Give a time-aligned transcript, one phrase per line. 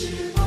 [0.00, 0.39] 是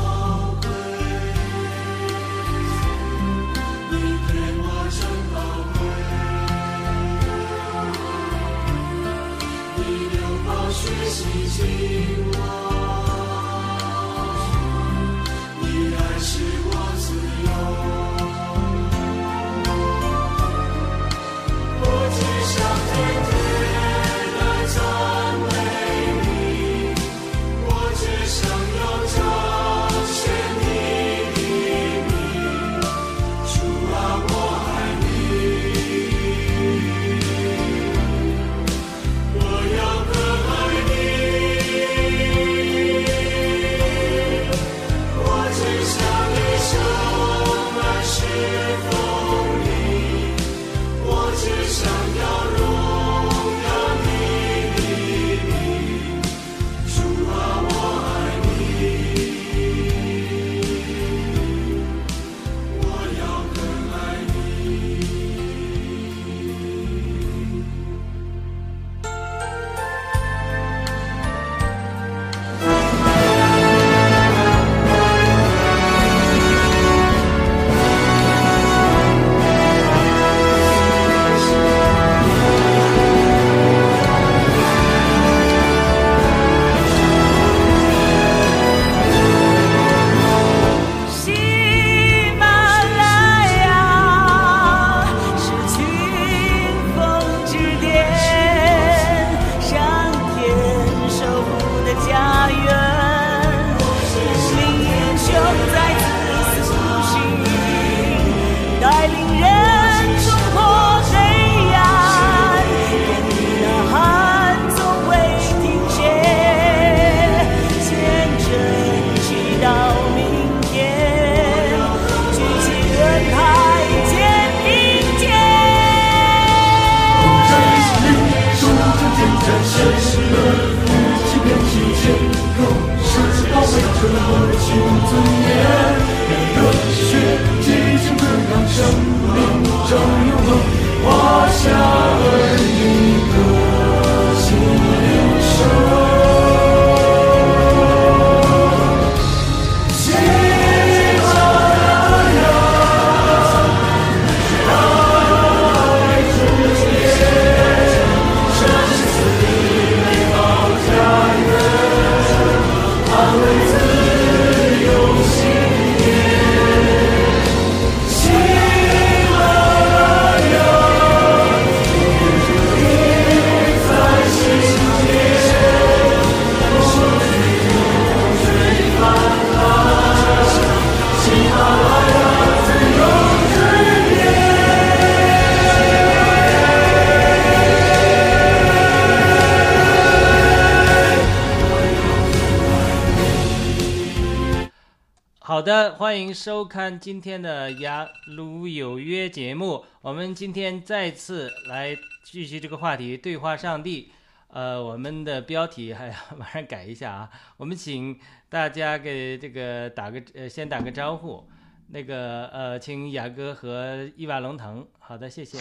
[195.97, 199.85] 欢迎收看今天的《雅鲁有约》节目。
[200.01, 204.11] 我们今天再次来继续这个话题，对话上帝。
[204.51, 207.29] 呃，我们的标题还要 马上改一下啊。
[207.57, 208.17] 我们请
[208.49, 211.43] 大家给这个打个呃，先打个招呼。
[211.89, 214.87] 那个呃，请雅哥和伊瓦龙腾。
[214.97, 215.59] 好的，谢谢。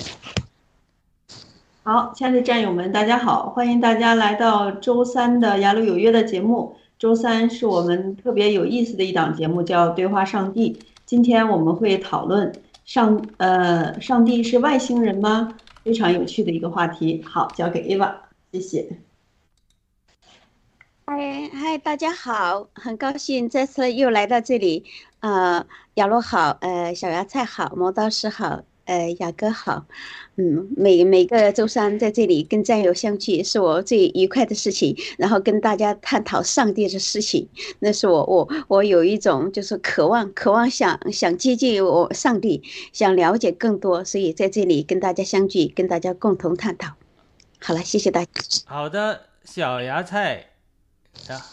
[1.83, 6.77] 好，亲爱的战友们，大家好，欢迎大家来到周三的《雅鲁有约》的节目。
[7.03, 10.73] 周三是我们特别有意思的一档节目，叫《对话上帝》。
[11.05, 12.53] 今天我们会讨论
[12.85, 15.53] 上呃，上帝是外星人吗？
[15.83, 17.21] 非常有趣的一个话题。
[17.25, 18.15] 好，交给 Eva，
[18.53, 18.99] 谢谢。
[21.05, 24.85] 嗨嗨，大家好，很高兴这次又来到这里。
[25.19, 28.63] 呃，亚罗好，呃，小芽菜好，磨刀石好。
[28.85, 29.87] 呃，雅哥好，
[30.43, 37.49] 嗯，每每个周三在这里跟战友相聚是我最愉快的事情，然后跟大家探讨上帝的事情，
[37.79, 42.61] 那是我我我有一种就是渴望，渴望想想接近我上帝，
[42.93, 46.95] 想了解更多，所以在这里跟大家相聚，跟大家共同探讨。
[47.61, 48.31] 好了，谢谢大家。
[48.65, 50.47] 好的，小芽菜。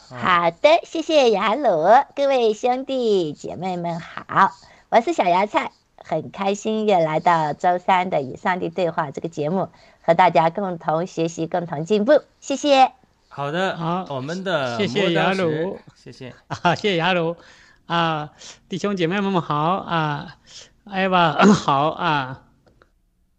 [0.10, 4.52] 好的，谢谢雅鲁，各位兄弟姐妹们好，
[4.90, 5.79] 我是小芽菜。
[6.10, 9.70] 很开心又来到周三的与上帝对话这个节目，
[10.02, 12.24] 和大家共同学习，共同进步。
[12.42, 12.94] 谢谢。
[13.28, 17.38] 好的，好，我们的谢谢雅鲁，谢谢啊，谢谢雅鲁
[17.86, 18.32] 啊，
[18.68, 20.38] 弟兄姐妹们好啊，
[20.86, 22.42] 艾娃 好啊，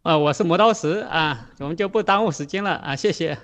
[0.04, 3.36] 啊，我是磨刀石啊，我们就不耽误时间了啊，谢谢。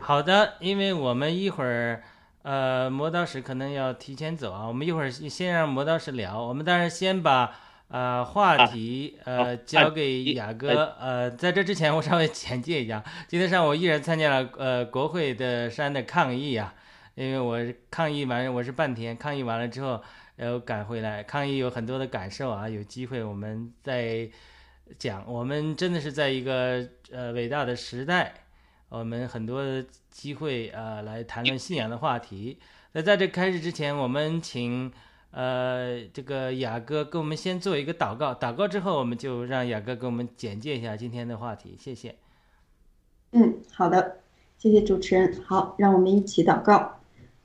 [0.00, 2.02] 好的，因为我们一会儿。
[2.42, 7.52] 呃，磨刀石可能要提前走啊，我们一会儿先让磨刀石聊，我们当然先把
[7.88, 10.94] 呃话题呃交给雅哥。
[10.98, 16.74] 呃，在这之前我稍微简介一下，今天上午依然参加了呃国会的山的抗议啊，
[17.14, 17.58] 因为我
[17.90, 20.02] 抗议完我是半天，抗议完了之后
[20.36, 24.28] 又赶回来，抗议有很多的感受啊，有机会我们再
[24.98, 28.34] 讲，我们真的是在一个呃伟大的时代。
[28.90, 29.62] 我们很多
[30.10, 32.58] 机会呃来谈论信仰的话题。
[32.92, 34.90] 那在这开始之前，我们请
[35.38, 38.34] 呃这个雅哥给我们先做一个祷告。
[38.34, 41.76] 祷告之后，我们就让雅哥给我们简介一下今天的话题。
[41.78, 42.16] 谢谢。
[43.30, 44.16] 嗯，好的，
[44.58, 45.32] 谢谢主持人。
[45.46, 46.96] 好，让我们一起祷告。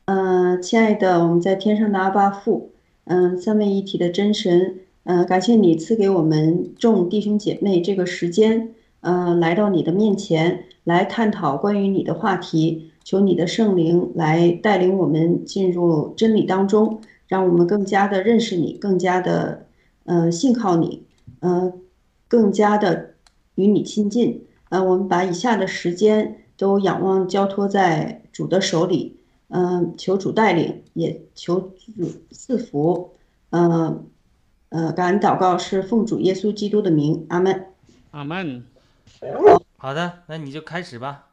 [0.05, 2.71] 嗯，亲爱的，我们在天上的阿巴父，
[3.03, 10.65] 嗯，三位一体的真神，嗯，感谢你赐给我们众弟兄姐妹这个时间，嗯，来到你的面前。
[10.85, 16.99] 来探讨关于你的话题，求你的圣灵来带领我们进入真理当中，
[17.33, 19.65] 让我们更加的认识你，更加的
[20.03, 21.03] 呃信靠你，
[21.39, 21.73] 呃，
[22.27, 23.15] 更加的
[23.55, 24.45] 与你亲近。
[24.69, 33.15] 呃，我们把以下的时间都仰望交托在主的手里，嗯，求主带领，也求主赐福。
[33.49, 34.05] 嗯，
[34.69, 37.65] 呃，感恩祷告是奉主耶稣基督的名，阿门。
[38.11, 38.63] 阿门。
[39.77, 41.29] 好的，那你就开始吧。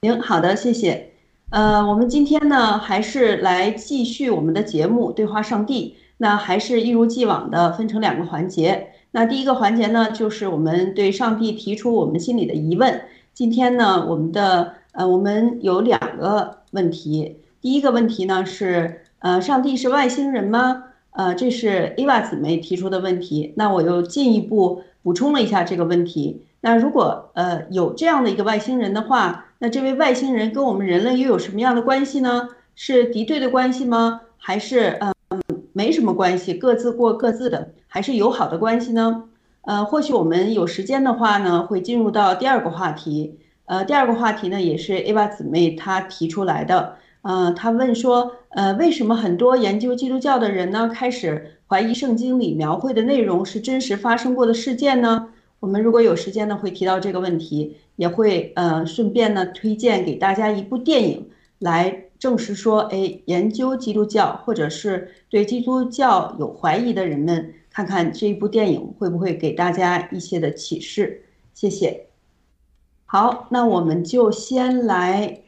[0.00, 1.12] 行，好的，谢谢。
[1.50, 5.96] 呃，我们今天呢，还是来继续我们的节目《对话上帝》。
[6.18, 8.90] 那还是一如既往的分成两个环节。
[9.10, 13.02] 那第一个环节呢，就是我们对上帝提出我们心里的疑问。
[13.34, 17.38] 今天呢，我们的呃，我们有两个问题。
[17.60, 20.84] 第一个问题呢是，呃，上帝是外星人吗？
[21.10, 23.54] 呃，这是 Eva 姊妹提出的问题。
[23.56, 26.42] 那我又进一步补充了一下这个问题。
[26.60, 32.48] 那如果呃有这样的一个外星人的话，那这位外星人跟我们人类又有什么样的关系呢？
[32.74, 34.22] 是敌对的关系吗？
[34.36, 35.40] 还是嗯
[35.72, 39.24] 没什么关系，各自过各自的，还是友好的关系呢？
[39.62, 43.38] 呃，或许我们有时间的话呢，会进入到第二个话题。
[43.66, 46.96] 呃，第二个话题呢，也是 Ava 姊妹她提出来的。
[47.22, 55.28] 呃，她问说，呃，为什么很多研究基督教的人呢，开始怀疑圣经里描绘的内容是真实发生过的事件呢？
[55.60, 71.22] 我们如果有时间呢，会提到这个问题，也会呃顺便呢推荐给大家一部电影，来证实说，哎，研究基督教或者是对基督教有怀疑的人们，看看这一部电影会不会给大家一些的启示。
[71.52, 72.06] 谢谢。
[73.04, 75.42] 好，那我们就先来，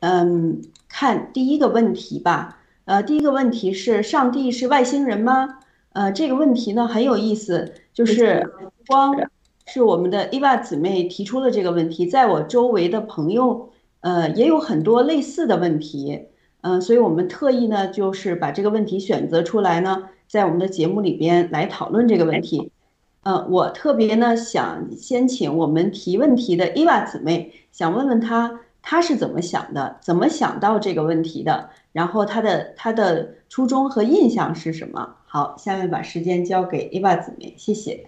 [0.00, 2.58] 嗯，看第一个问题吧。
[2.84, 5.60] 呃，第一个问题是：上帝是外星人吗？
[5.94, 8.52] 呃，这个问题呢很有意思，就是
[8.86, 9.16] 光。
[9.66, 13.68] 是我们的伊娃姊妹提出了这个问题，在我周围的朋友，
[14.00, 16.26] 呃，也有很多类似的问题，
[16.60, 22.70] 嗯，所以我们特意呢，就是把这个问题选择出来呢，在我们的节目里边来讨论这个问题。
[23.24, 35.16] 呃，我特别呢想先请我们提问题的伊娃姊妹，想问问她，她是怎么想的，怎么想到这个问题的，然后她的她的初衷和印象是什么？
[35.26, 38.06] 好，下面把时间交给伊娃姊妹，谢谢。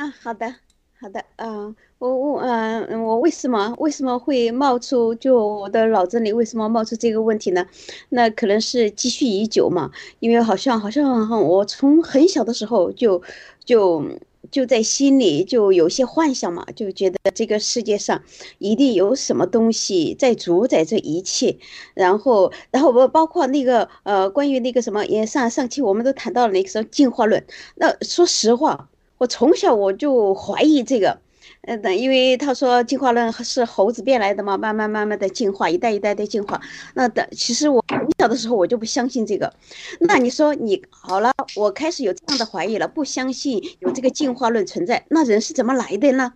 [0.00, 0.54] 啊，好的，
[0.98, 7.66] 好的，嗯，我我嗯，我为什么为什么会冒出就我的脑子里为什么冒出这个问题呢？
[8.08, 9.90] 那可能是积蓄已久嘛，
[10.20, 13.20] 因为好像好像我从很小的时候就
[13.66, 14.02] 就
[14.50, 18.22] 就在心里就有些幻想嘛，就觉得这个世界上
[18.56, 21.58] 一定有什么东西在主宰这一切，
[21.92, 28.88] 然后然后我包括那个呃，关于那个什么也上上期我们都谈到了那个什么进化论，那说实话。
[29.20, 31.20] 我从小我就怀疑这个，
[31.66, 36.58] 呃，等，因为他说进化论是猴子变来的嘛，慢慢慢慢的进化，一代一代的进化。
[36.94, 39.52] 那的，其实我很小的时候我就不相信这个。
[40.00, 46.32] 那你说你好了，我开始有这样的怀疑了，不相信有这个进化论存在，那人是怎么来的呢？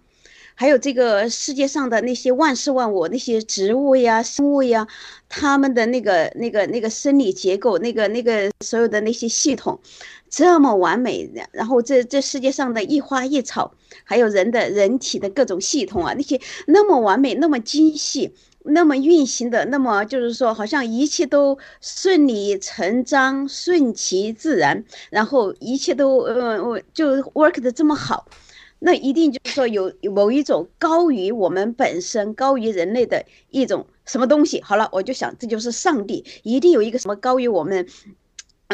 [0.56, 4.86] 还有这个世界上的那些万事万物，那些植物呀、生物呀，
[5.28, 9.80] 他们的那个、那个、那个生理结构，那个、那个所有的那些系统。
[10.36, 13.72] 这么完美，然后这这世界上的一花一草，
[14.02, 28.26] 还有人的人体的各种系统啊，那些那么完美、那么精细、那么运行的，那么就是说，好像一切都顺理成章、顺其自然，然后一切都呃，我就 work 的这么好，
[28.80, 34.60] 那一定就是说有某一种高于我们本身、高于人类的一种什么东西。
[34.62, 37.86] 好了，我就想这就是上帝，一定有一个什么高于我们。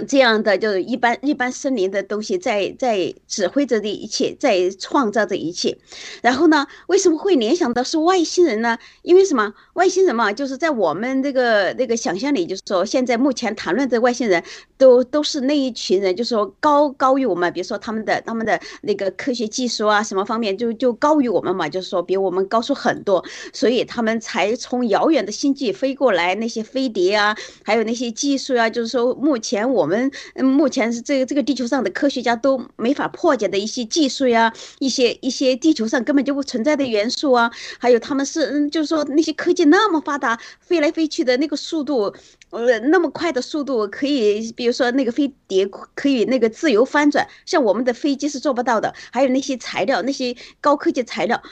[0.07, 5.77] 这样的就是一般一般森林的东西在在指挥着这一切，在创造着一切。
[6.23, 8.79] 然后呢，为什么会联想到是外星人呢？
[9.03, 9.55] 因为什么？
[9.75, 14.43] 外星人嘛，就是在我们这个那个想象里，就是说现在目前谈论的外星人
[14.77, 42.15] 都都是那一群人，就是说高高于我们，比如说他们的他们的那个科学技术啊，什么方面就就高于我们嘛，就是说比我们高出很多，所以他们才从遥远的星际飞过来，那些飞碟啊，还有那些技术啊，就是说目前我我们目前是这个这个地球上的科学家都没法破解的一些技术呀，一些一些地球上根本就不存在的元素啊，还有他们是嗯，就是说那些科技那么发达，飞来飞去的那个速度，
[42.51, 51.43] 呃，那么快的速度，可以比如说那个飞碟可以那个自由翻转，像我们的飞机是做不到的，还有那些材料，那些高科技材料，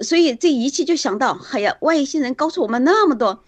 [0.00, 3.44] 所以这一切就想到，哎呀，外星人告诉我们那么多。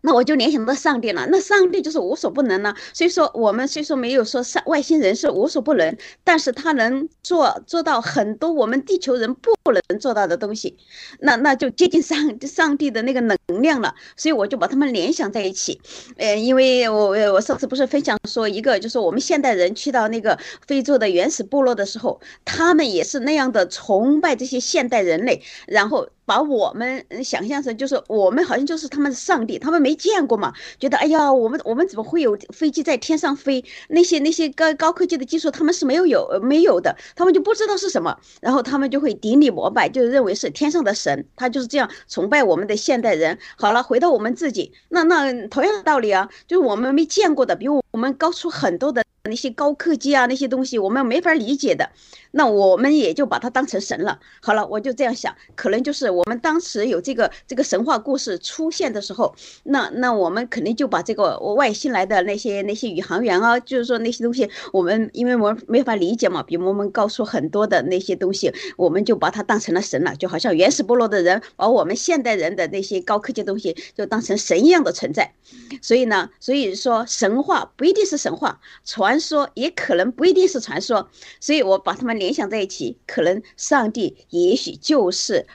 [0.00, 2.74] 那我就联想到上帝了，那上帝就是无所不能呢。
[2.92, 10.76] 所以说，我们虽说没有说上外星人是无所不能，但是他能做做到很多我们地球人不能做到的东西，
[11.20, 13.94] 那那就接近上上帝的那个能量了。
[14.16, 15.80] 所以我就把他们联想在一起。
[16.16, 26.08] 呃，因为我我上次不是分享说一个，就是我们现代人去到那个非洲的原始部落的时候，他们也是那样的崇拜这些现代人类，然后。
[26.28, 33.64] 把我们想象成就是我们好像就是他们的上帝，他们没见过嘛，觉得哎呀，我们我们怎么会有飞机在天上飞？
[33.88, 43.38] 那些那些高高科技的技术他们是没有有没有的，他们就不知道是什么，然后他们就会顶礼膜拜，就认为是天上的神，他就是这样崇拜我们的现代人。
[43.56, 49.02] 好了，回到我们自己，那那同样的道理啊，就是我们没见过的，比我们高出很多的。
[49.28, 51.90] 那些高科技啊，那些东西我们没法理解的，
[52.32, 54.18] 那我们也就把它当成神了。
[54.40, 75.34] 好了，我就这样想，可能就是我们当时有这个这个神话故事出现的时候，那那我们肯定就把这个外星来的那些那些宇航员啊，就是说那些东西，我们因为我们没法理解嘛，比我们高出很多的那些东西，我们就把它当成了神了，就好像原始部落的人把我们现代人的那些高科技东西就当成神一样的存在。
[75.82, 79.17] 所以呢，所以说神话不一定是神话传。
[79.20, 81.10] 说也可能不一定是传说，
[81.40, 85.46] 所以我把它们联想在一起，可能上帝也许就是。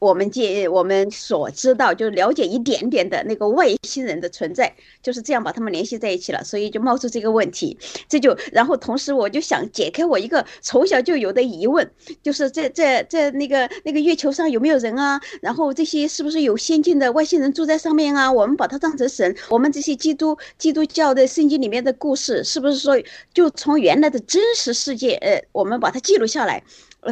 [0.00, 7.78] 我们借我们所知道，就了解一点点的那个外星人的存在，就是这样把他们联系在一起了，所以就冒出这个问题。
[8.08, 11.88] 这就然后同时我就想解开我一个从小就有的疑问，
[12.22, 15.20] 就是在在在那个那个月球上有没有人啊？
[15.42, 18.32] 然后这些是不是有先进的外星人住在上面啊？
[18.32, 22.98] 我们把它当成神，我们这些基督基督教的圣经里面的故事，是不是说
[23.34, 26.62] 就从原来的真实世界，呃，我们把它记录下来？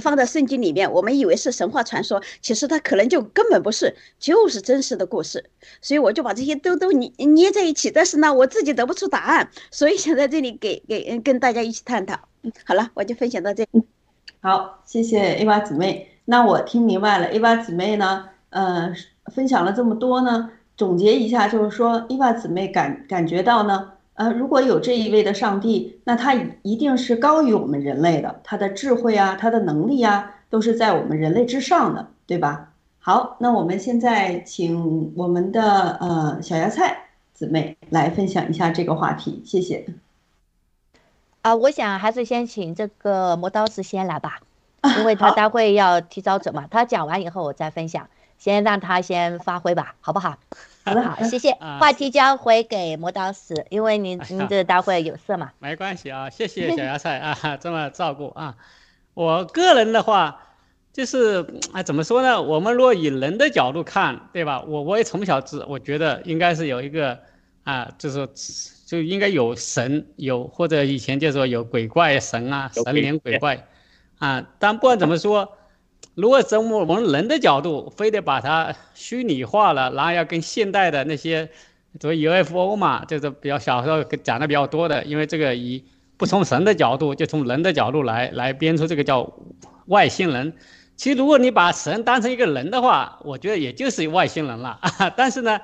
[0.00, 5.44] 放在圣经里面，我们以为是神话传说，其实它可能就根本不是，就是真实的故事。
[5.80, 12.18] 所以我就把这些都都捏捏在一起，但是呢，我自己得不出答案，所以想在这里给给跟大家一起探讨。
[12.64, 13.66] 好了，我就分享到这。
[14.40, 16.10] 好，谢谢 A 娃姊妹。
[16.26, 18.94] 那我听明白了，A 娃姊妹呢，呃，
[19.34, 23.92] 分享了这么多呢，总结一下就是说，A 娃姊妹感感觉到呢。
[24.18, 32.72] 呃，如果有这一位的上帝，那他一定是高于我们人类的，他的智慧啊，他的能力啊，都是在我们人类之上的，对吧？
[32.98, 39.86] 好，那我们现在请我们的呃小芽菜姊妹来分享一下这个话题，谢谢。
[41.42, 44.40] 啊，我想还是先请这个磨刀石先来吧，
[44.98, 48.08] 因为他待会要提早走嘛，他讲完以后我再分享，
[48.38, 50.38] 先让他先发挥吧，好不好？
[50.86, 51.52] 好的，好，谢谢。
[51.52, 55.52] 话题交回给磨刀石，因为您您这待会有事嘛。
[55.60, 58.56] 没关系啊，谢谢 小芽菜啊，这么照顾啊。
[59.12, 60.40] 我个人的话，
[60.94, 62.40] 就是啊，怎么说呢？
[62.40, 64.62] 我们若以人的角度看，对吧？
[64.66, 67.18] 我我也从小知，我觉得应该是有一个
[67.64, 68.26] 啊，就是
[68.86, 73.66] 就应该有神，有或者以前就说有鬼怪神啊，神灵鬼怪
[74.18, 74.46] 啊。
[74.58, 75.57] 但不管怎么说。
[76.18, 81.48] 如果从我们人的角度，非得把它虚拟化了，然后要跟现代的那些，
[82.00, 85.84] 所谓 UFO 嘛，就是比较小时候讲的比较多的，因为这个以
[86.16, 89.32] 不从神的角度，就从人的角度来来编出这个叫
[89.86, 90.52] 外星人。
[90.96, 94.80] 其实如果你把神当成一个人的话，我觉得也就是外星人了。
[95.16, 95.60] 但是呢，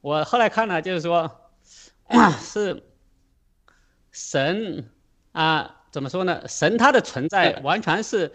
[0.00, 1.30] 我后来看了，就是说，
[2.40, 2.82] 是
[4.12, 4.88] 神
[5.32, 6.40] 啊，怎么说呢？
[6.48, 8.32] 神它的存在完全是。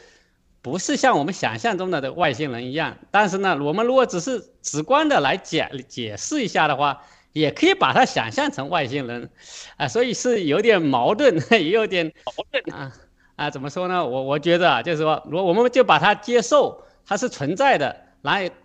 [0.66, 7.04] 不是像我们想象中的的外星人一样，但是呢，我们如果只是直观的来解解释一下的话，
[7.34, 9.30] 也可以把它想象成外星人，
[9.78, 12.92] 啊，所以是有点矛盾， 也有点矛盾啊
[13.36, 14.04] 啊，怎么说呢？
[14.04, 18.56] 我我觉得啊，就是说，如果我们就把它接受它是存在的，然后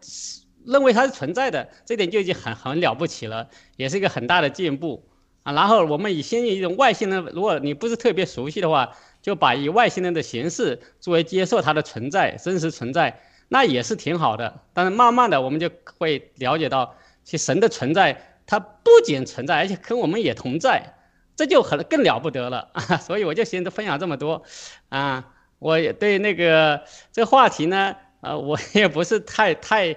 [0.65, 5.05] 认为它是存在的，这点就已经很很了不起了，也是一个很大的进步
[5.43, 14.61] 啊，然后我们以先以一种外星人，如果你不是特别熟悉的话，就把以外星人的形式作为接受它的存在，真实存在，那也是挺好的。
[14.73, 20.95] 但是慢慢的，我们就会了解到，其神的存在，它不仅存在，而且跟我们也同在，
[21.37, 22.97] 这就很更了不得了啊！
[22.99, 24.43] 所以我就先分享这么多，
[24.89, 29.97] 啊，我也对那个这个话题呢，呃，我也不是太太。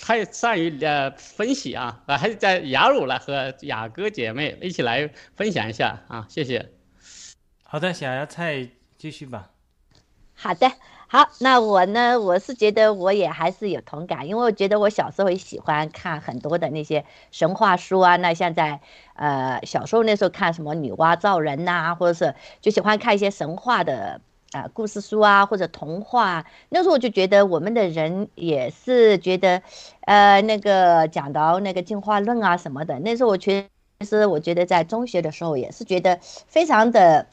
[0.00, 6.77] 太善于呃分析啊，啊，还是在雅鲁来和雅哥姐妹一起来分享一下啊，谢谢。
[7.70, 9.50] 好的，小芽菜继续吧。
[10.34, 10.72] 好的，
[11.06, 18.80] 好，那我呢，我是觉得我也还是有同感，因为我觉得我小时候也喜欢看很多的那些神话书啊，那像在
[19.16, 24.22] 呃小时候那时候看什么女娲造人呐，或者是就喜欢看一些神话的。
[24.52, 29.60] 啊，故事书啊，或者童话，那时候我就觉得我们的人也是觉得，
[30.06, 33.68] 呃，那个讲到那个进化论啊什么的，那时候我确
[34.00, 37.26] 实我觉得在中学的时候也是觉得非常的，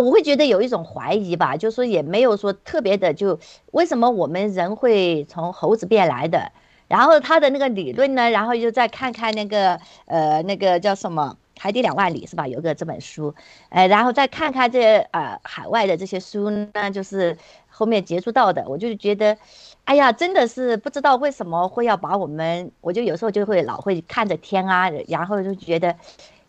[0.00, 3.38] 我会觉得有一种怀疑吧，就说也没有说特别的，就
[3.72, 6.52] 为什么我们人会从猴子变来的，
[6.88, 11.36] 然后他的那个理论呢，然后又再看看那个，呃，那个叫什么？
[11.58, 12.46] 海底两万里是吧？
[12.46, 13.34] 有个这本书，
[13.70, 17.34] 呃，然后再看看这呃海外的这些书呢，就是
[17.70, 19.38] 后面接触到的，我就觉得，
[19.84, 25.96] 哎呀，真的是不知道为什么会要把我们，我就有时候就会老会看着天啊，然后就觉得，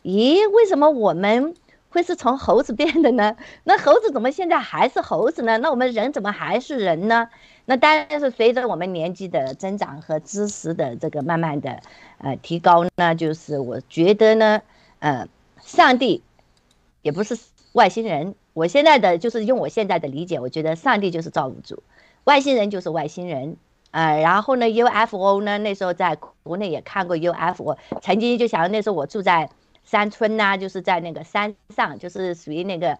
[0.03, 1.55] 咦，为什么我们
[1.89, 3.35] 会是从猴子变的呢？
[3.65, 5.57] 那猴子怎么现在还是猴子呢？
[5.57, 7.29] 那我们人怎么还是人呢？
[7.65, 11.79] 那当然是随着我们年纪的增长和知识的这个慢慢的
[12.19, 14.61] 呃提高呢，就是我觉得呢。
[14.99, 15.27] 呃，
[15.61, 16.23] 上帝
[17.03, 17.37] 也不是
[17.73, 18.33] 外星人。
[18.53, 21.83] 我现在的就是用我现在的理解，我觉得上帝就是造物主，
[22.23, 23.57] 外星人就是外星人。
[23.91, 29.51] 呃，然后呢，UFO 呢，那时候在国内也看过 UFO，曾经就想那时候我住在
[29.87, 32.99] 山村呐，就是在那个山上，就是属于那个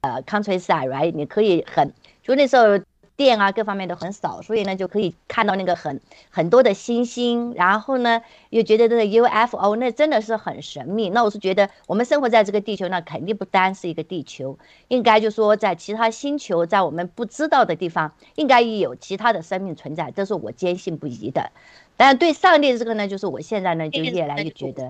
[0.00, 1.12] 呃 countryside，right？
[1.12, 2.80] 你可以很就那时候。
[3.16, 11.10] 电啊，各方面都很少，所以呢就可以看到那个很很多的星星，然后呢又觉得这个 UFO 那真的是很神秘。
[11.10, 21.52] 那我是觉得我们生活在这个地球，那肯定不单是一个地球，应该就说在其他星球，在我们不知道的地方，应该也有其他的生命存在，这是我坚信不疑的。
[22.00, 24.88] 但对上帝这个呢，就是我现在呢就越来越觉得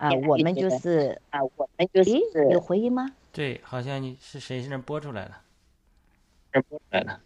[0.00, 2.10] 啊，我们就是啊，我们就是
[2.50, 3.12] 有回音吗？
[3.30, 5.38] 对，好像你是谁在那播出来了？
[6.50, 7.20] 播出来了。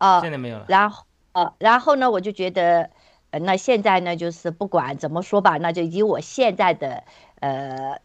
[0.00, 0.66] 哦，现在没有了。
[0.68, 2.90] 然后，呃，然后呢，我就觉得，
[3.30, 7.04] 呃，那现在呢，就是不管怎么说吧，那就以我现在的，
[7.40, 7.98] 呃，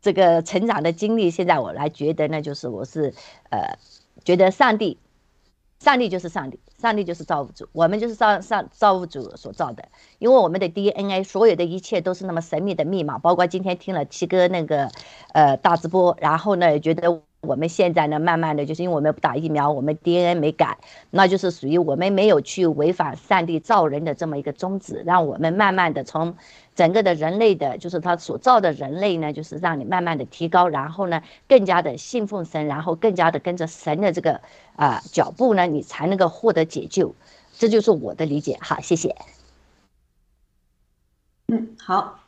[0.00, 3.14] 这个成长的经历，现在我来觉得呢，就是我是，
[3.50, 3.78] 呃，
[4.24, 4.98] 觉得上帝，
[5.78, 14.90] 上帝就是上帝，上帝就是造物主，我们就是上上造物主所造的，因为我们的 DNA，所有的一切都是那么神秘的密码，包括今天听了七哥那个，
[15.32, 17.22] 呃，大直播，然后呢，觉得。
[17.44, 20.78] 我们现在呢，慢慢的就是因为我们不打疫苗，我们 DNA 没改，
[21.10, 26.36] 那就是属于我们没有去违反上帝造人的这么一个宗旨，让我们慢慢的从
[26.74, 34.40] 整个的人类的，就是他所造的人类呢，就是让你慢慢的提高，然后呢，更加的信奉神，然后更加的跟着神的这个
[34.76, 37.14] 啊脚步呢，你才能够获得解救，
[37.52, 38.58] 这就是我的理解。
[38.60, 39.14] 好，谢谢。
[41.48, 42.20] 嗯，好，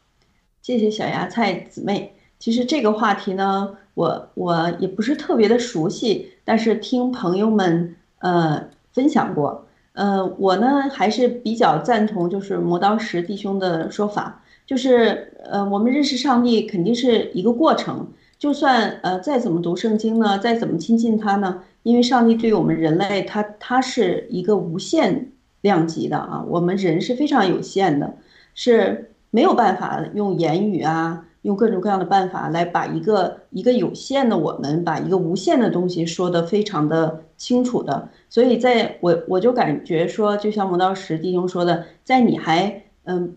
[0.63, 2.17] 谢谢小芽菜姊妹。
[2.39, 3.77] 其实这个话题呢。
[3.95, 25.31] 我我也不是特别的熟悉，但是听朋友们呃分享过，呃，我呢还是比较赞同就是磨刀石弟兄的说法，就是呃我们认识上帝肯定是一个过程，就算呃再怎么读圣经呢，再怎么亲近他呢，因为上帝对我们人类他他是一个无限
[25.63, 28.15] 量级的啊，我们人是非常有限的，
[28.55, 31.27] 是没有办法用言语啊。
[31.45, 43.37] 用各种各样的办法来把一个一个有限的我们，把一个无限的东西说得非常的清楚的，所以在我我就感觉说，就像磨刀石弟兄说的，在你还嗯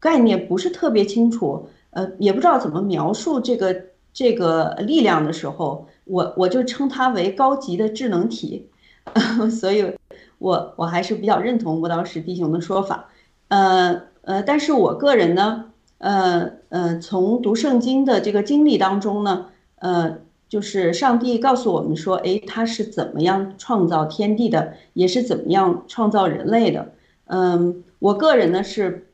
[0.00, 8.68] 概念不是特别清楚，呃也不知道怎么描述这个这个力量的时候，我我就称它为高级的智能体，
[9.60, 9.94] 所以
[10.38, 13.08] 我我还是比较认同磨刀石弟兄的说法，
[13.46, 15.64] 呃呃，但是我个人呢。
[15.98, 26.92] 呃呃，从读圣经的这个经历当中呢，呃，就是上帝告诉我们说，哎，他是怎么样创造天地的，也是怎么样创造人类的。
[27.26, 29.08] 嗯，我个人呢是，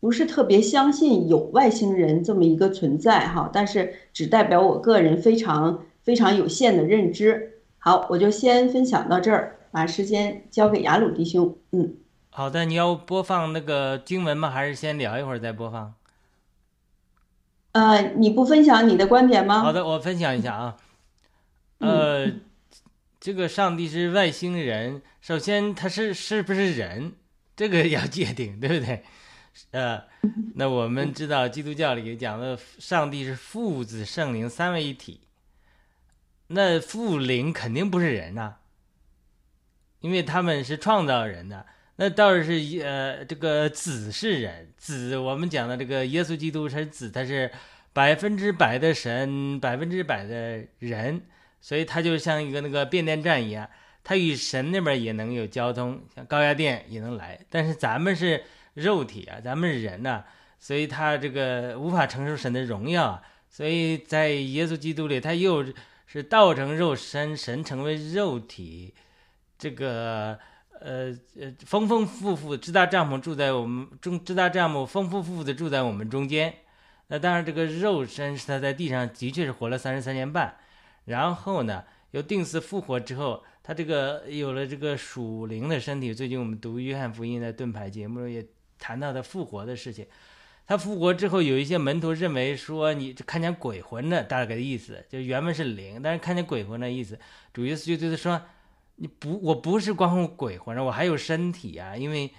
[0.00, 7.58] 不是特别相信有外星人这么一个存在哈，但是只代表我个人非常非常有限的认知。
[7.78, 11.54] 好，我就先分享到这儿，把时间交给雅鲁弟兄。
[11.72, 11.94] 嗯，
[12.30, 14.48] 好的，你要播放那个经文吗？
[14.48, 15.92] 还是先聊一会儿再播放？
[17.72, 19.60] 呃，你不分享你的观点吗？
[19.60, 20.76] 好的，我分享一下啊。
[21.78, 22.30] 呃，
[23.20, 27.12] 这个上帝是外星人，首先他是是不是人，
[27.54, 29.04] 这个要界定，对不对？
[29.72, 30.02] 呃，
[30.54, 35.20] 那我们知道基督教里讲的上帝是父子圣灵三位一体，
[36.48, 38.56] 那父灵肯定不是人呐、
[40.00, 41.66] 因为他们是创造人的。
[42.00, 47.50] 那倒是呃，这个子是人，子我们讲的这个耶稣基督是子，他是
[47.92, 51.20] 百分之百的神，百分之百的人，
[51.60, 53.68] 所以他就像一个那个变电站一样，
[54.02, 57.38] 他与神那边也能有交通，像高压电也能来。
[57.50, 60.24] 但是咱们是肉体啊，咱们是人呐、
[60.58, 65.62] 所以他这个无法承受神的荣耀啊，所以在耶稣基督里，他又
[66.06, 68.94] 是道成肉身，神成为肉体，
[69.58, 70.38] 这个
[70.80, 76.54] 呃呃丰丰富富，支搭帐篷住在我们中，支搭帐篷丰丰富富的住在我们中间。
[77.08, 80.56] 那当然，这个肉身是他在地上的确是活了三十三年半，
[81.06, 86.14] 然后呢，又定死复活之后，他这个有了这个属灵的身体。
[86.14, 88.46] 最近我们读约翰福音的盾牌节目也
[88.78, 90.06] 谈到他复活的事情。
[90.66, 97.18] 他复活之后，有一些门徒认为说，你看见鬼魂的大概的意思，就原本是灵，但是看见鬼魂的意思，
[97.52, 98.40] 主耶稣就对他说，
[99.02, 102.30] 你不，我不是光鬼魂，我还有身体啊，因为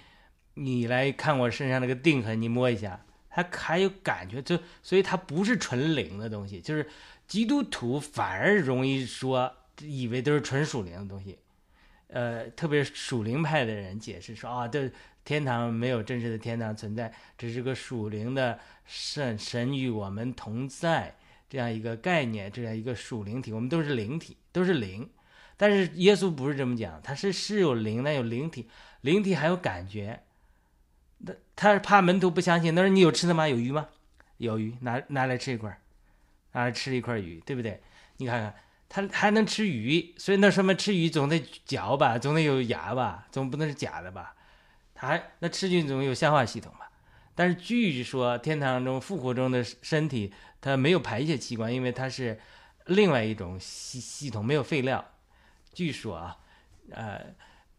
[0.54, 6.88] 你来看我身上那个钉痕，你摸一下，它还有感觉，就所以它不是纯灵的东西，就是
[7.26, 11.36] 基督徒反而容易说，以为都是纯属灵的东西。
[12.06, 14.88] 呃，特别是属灵派的人解释说啊，这
[15.24, 21.16] 天堂没有真实的天堂存在，只是个属灵的神神与我们同在
[21.50, 25.10] 这样一个概念，这样一个属灵体，我们都是灵体，都是灵。
[25.56, 28.68] 但是耶稣不是这么讲，他是是有灵，但有灵体，
[29.00, 30.22] 灵体还有感觉。
[31.18, 33.48] 那他是怕门徒不相信，他说你有吃的吗？
[33.48, 33.88] 有鱼吗？
[34.38, 35.78] 有鱼，拿拿来吃一块儿，
[36.52, 37.80] 拿来吃一块鱼，对不对？
[38.16, 38.54] 你看看。
[38.94, 44.34] 他还能吃鱼，所以那说明吃鱼总得嚼吧，总得有牙吧，总不能是假的吧？
[44.94, 46.90] 他还那吃进总有消化系统吧？
[47.34, 52.38] 但是据说天堂中复活中的身体，它没有排泄器官，因为它是
[52.84, 55.02] 另外一种系系统，没有废料。
[55.72, 56.36] 据说啊，
[56.90, 57.20] 呃，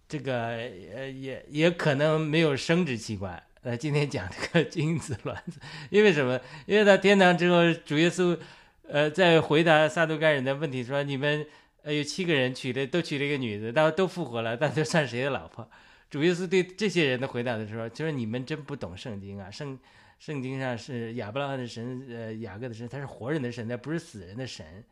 [0.08, 0.47] 这个
[0.95, 3.41] 呃也也可能没有生殖器官。
[3.62, 6.39] 呃，今天讲这个 精子卵子，因为什么？
[6.65, 8.38] 因为到天堂之后，主耶稣。
[8.86, 11.47] 呃，在回答撒都该人的问题说，你们
[11.84, 15.67] 呃有七个人娶了，都娶了一个女子，但都复活了，但都算谁的老婆？
[16.10, 19.49] 主耶稣对这些人的回答的时候，就是你们真不懂圣经啊！
[19.49, 19.79] 圣
[20.19, 24.84] 圣经上是亚伯拉罕的神，呃，雅各的神，他是活人的神，他不是死人的神。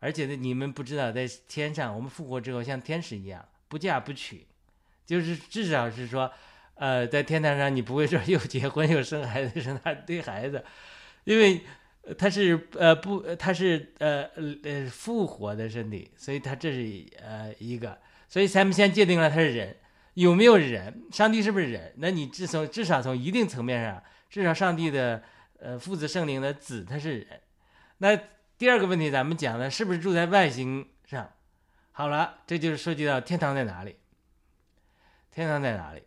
[0.00, 4.46] 而且呢，你们不知道，在天上，我们复活之后像天使一样，不嫁不娶，
[5.04, 6.32] 就是至少是说，
[6.74, 10.64] 呃，在天堂上你不会说又结婚又生孩子生大堆孩子，
[11.24, 11.60] 因为。
[12.16, 14.22] 他是呃不，他是呃
[14.62, 19.76] 呃复活的身体，所以他这是呃一个，所以咱们先界定了他是人，
[20.14, 21.02] 有没有人？
[21.10, 21.92] 上帝是不是人？
[21.96, 25.20] 那你至从至少从一定层面上，至少上帝的
[25.58, 27.40] 呃父子圣灵的子他是人。
[27.98, 28.16] 那
[28.58, 31.30] 第二个问题，咱们讲的是不是住在外星上？
[31.92, 33.96] 好了，这就是涉及到天堂在哪里？
[35.30, 36.02] 天堂在哪里？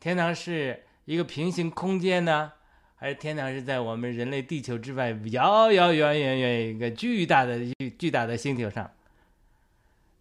[0.00, 2.52] 天堂是一个平行空间呢？
[2.96, 7.60] 还是天堂是在我们人类地球之外遥遥远远远一个巨大的
[7.98, 8.90] 巨大的星球上，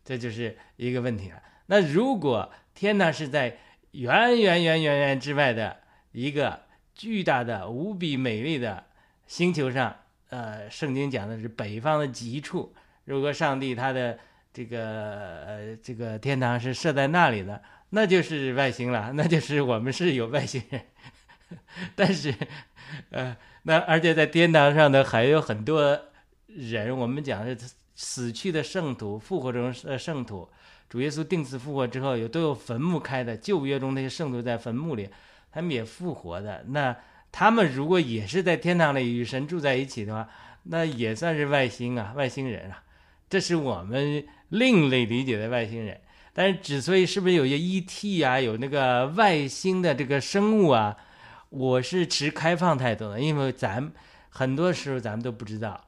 [0.04, 1.42] 这就是一个问题了。
[1.68, 3.58] 那如果天堂是在
[3.92, 5.78] 远远远远远之外的
[6.12, 8.86] 一个巨大的无比美丽的
[9.26, 10.03] 星球上，
[10.34, 12.74] 呃，圣经讲的是北方的极处。
[13.06, 14.18] 如果上帝他的
[14.52, 20.82] 这个呃这个天堂是设在那里的，那就是外星了， 那就是我们是有外星人。
[21.96, 22.34] 但是，
[23.12, 26.02] 呃，那而且在天堂上呢，还有很多
[26.48, 26.98] 人。
[26.98, 27.56] 我们讲是
[27.94, 30.50] 死去的圣徒，复活中的圣徒。
[30.90, 33.38] 主耶稣定死复活之后，有都有坟墓开的。
[33.38, 35.08] 旧约中那些圣徒在坟墓里，
[35.52, 36.64] 他们也复活的。
[36.70, 36.96] 那
[37.34, 40.30] 他们如果也是在天堂里与神住在一起的话，
[40.64, 42.84] 那也算是外星啊，外星人啊。
[43.28, 46.00] 这是我们另类理解的外星人。
[46.32, 50.96] 但是，之所以是不是有些 ET 啊，有那个外星的这个生物啊？
[51.50, 53.92] 我是持开放态度的，因为咱
[54.30, 55.86] 很多时候咱们都不知道，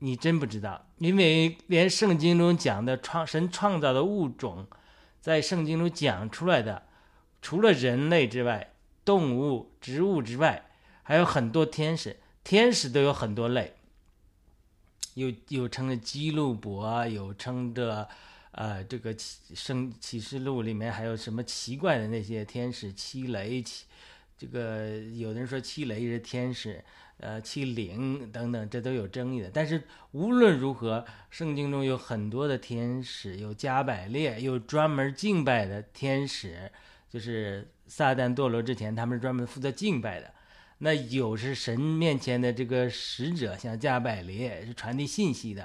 [0.00, 4.66] 你真不知道，因为连圣经中讲的创神创造的物种，
[5.20, 6.82] 在圣经中讲出来的，
[7.40, 8.69] 除了人类之外，
[9.10, 10.70] 动物、植物之外，
[11.02, 13.74] 还有很多天使，天使都有很多类，
[15.14, 18.08] 有有称的基路伯，有称的
[18.52, 23.64] 呃这个圣启示录里面还有什么奇怪的那些天使七雷。
[24.38, 26.84] 这个有的人说七雷是天使，
[27.16, 29.50] 呃，七灵等等，这都有争议的。
[29.52, 36.70] 但是无论如何，圣经中有很多的天使，有加百列，有专门敬拜的天使，
[37.10, 40.32] 就是撒旦堕落之前，他们是专门负责敬拜的。
[40.78, 45.64] 那有是神面前的这个使者，像加百列是传递信息的；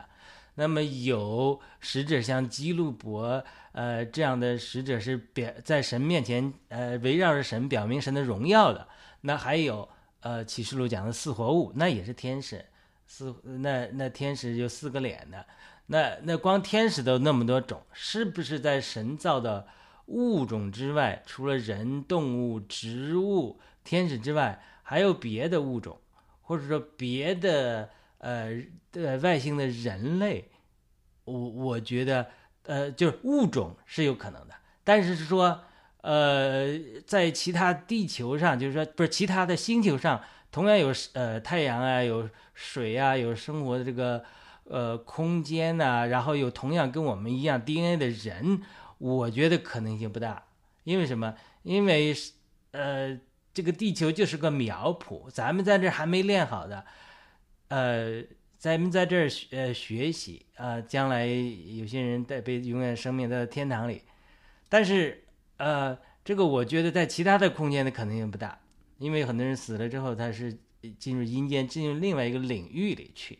[0.55, 8.87] 那么有使者像基路伯，呃，这样的使者是表在神面前，呃，围绕着神表明神的荣耀的。
[9.21, 9.87] 那还有，
[10.21, 12.65] 呃，启示录讲的四活物，那也是天使，
[13.05, 15.45] 四那那天使有四个脸的，
[15.85, 19.65] 那那光天使都那么多种，是不是在神造的
[20.07, 24.61] 物种之外，除了人、动物、植物、天使之外？
[24.87, 25.99] 还有别的物种，
[26.43, 27.89] 或者说别的
[28.19, 28.51] 呃
[28.91, 30.51] 的外星的人类，
[31.23, 32.27] 我我觉得
[32.67, 35.61] 呃就是物种是有可能的，但是说
[36.01, 36.67] 呃
[37.07, 44.23] 在其他地球上，就是说不是其他的星球上，同样有呃太阳啊，有水啊，有生活的这个
[44.65, 48.61] 呃空间呐，然后有同样跟我们一样 DNA 的人，
[48.97, 50.45] 我觉得可能性不大，
[50.83, 51.35] 因为什么？
[51.63, 52.31] 因为是
[52.71, 53.19] 呃。
[53.55, 56.85] 这个地球就是个苗圃，咱们在这还没练好的，
[57.69, 58.21] 呃，
[58.57, 64.01] 咱们在这儿学呃学习啊，将来有些人在被永远生命在天堂里，
[64.67, 65.23] 但是
[65.55, 68.59] 呃，这个我觉得在其他的空间的可能性不大，
[68.97, 70.57] 因为很多人死了之后他是
[70.99, 73.39] 进入阴间，进入另外一个领域里去，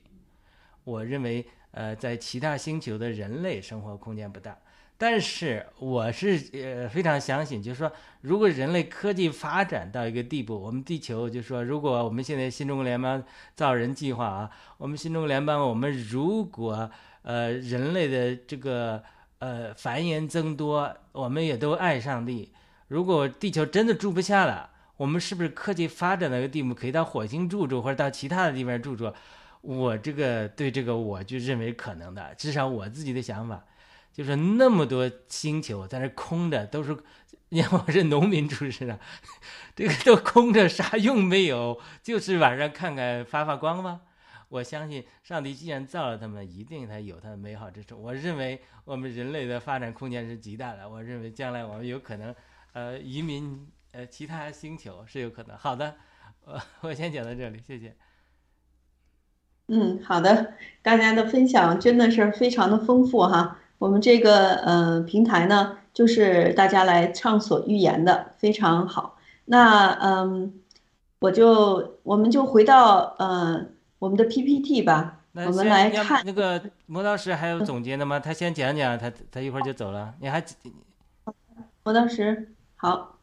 [0.85, 4.57] 我认为呃，在其他星球的人类生活空间不大。
[4.97, 13.21] 但是我是呃非常相信，就是说，如果人类科技发展到一个地步，我们地球就是说，如果我们现在新中国联邦
[13.55, 16.89] 造人计划啊，我们新中国联邦，我们如果
[17.23, 19.03] 呃人类的这个
[19.39, 22.53] 呃繁衍增多，我们也都爱上帝。
[22.88, 29.13] 如果地球真的住不下了，我们是不是科技发展到一个地步，可以到火星住住，或者到其他的地方住住？
[29.62, 33.65] 我这个对这个我就认为可能的，至少我自己的想法。
[34.15, 36.95] 就是那么多星球在那空着，都是，
[37.49, 38.97] 你看我是农民出身的，
[39.75, 41.82] 这个都空着，啥用没有？
[42.01, 44.04] 就是晚上看看发发光吗？
[44.47, 48.01] 我相信上帝既然造了他们，一定他有他的美好之处。
[48.01, 50.88] 我认为我们人类的发展空间是极大的。
[50.88, 52.34] 我认为将来我们有可能，
[52.71, 55.58] 呃，移民呃其他星球是有可能。
[55.58, 55.97] 好的，
[56.45, 57.93] 我我先讲到这里，谢谢。
[59.67, 63.60] 嗯，好的，大家的分享真的是非常的丰富哈。
[63.77, 69.17] 我们这个呃平台呢，就是大家来畅所欲言的，非常好。
[69.45, 70.53] 那嗯，
[71.19, 73.65] 我就我们就回到呃
[73.99, 78.19] 我们的 PPT 吧，我们来看那个磨刀石还有总结的吗？
[78.19, 80.15] 他先讲讲，他他一会儿就走了。
[80.19, 80.43] 你还
[81.83, 83.17] 磨刀石好，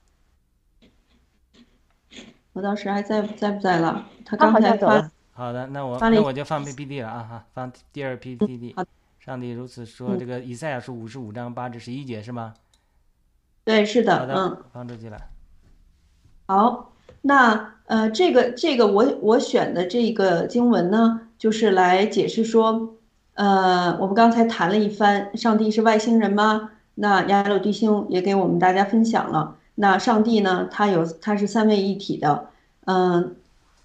[2.52, 4.04] 磨刀石还在在不在了？
[4.24, 8.74] 他刚才发好的，那我那我就放 PPT 了啊哈，放第二 PPT。
[8.76, 8.84] 好。
[9.24, 12.54] 上帝如此说：“这个以赛亚书五十五章八至十一节是吗？”
[13.62, 14.18] 对，是的。
[14.18, 15.16] 好的，嗯，放出去了。
[16.46, 22.96] 好，那呃，这个这个我我选的这个经文呢，就是来解释说，
[23.34, 26.72] 呃，我们刚才谈了一番，上帝是外星人吗？
[26.96, 32.48] 那亚鲁弟兄也给我们大家分享了，那上帝呢，他有他是三位一体的，
[32.86, 33.36] 嗯，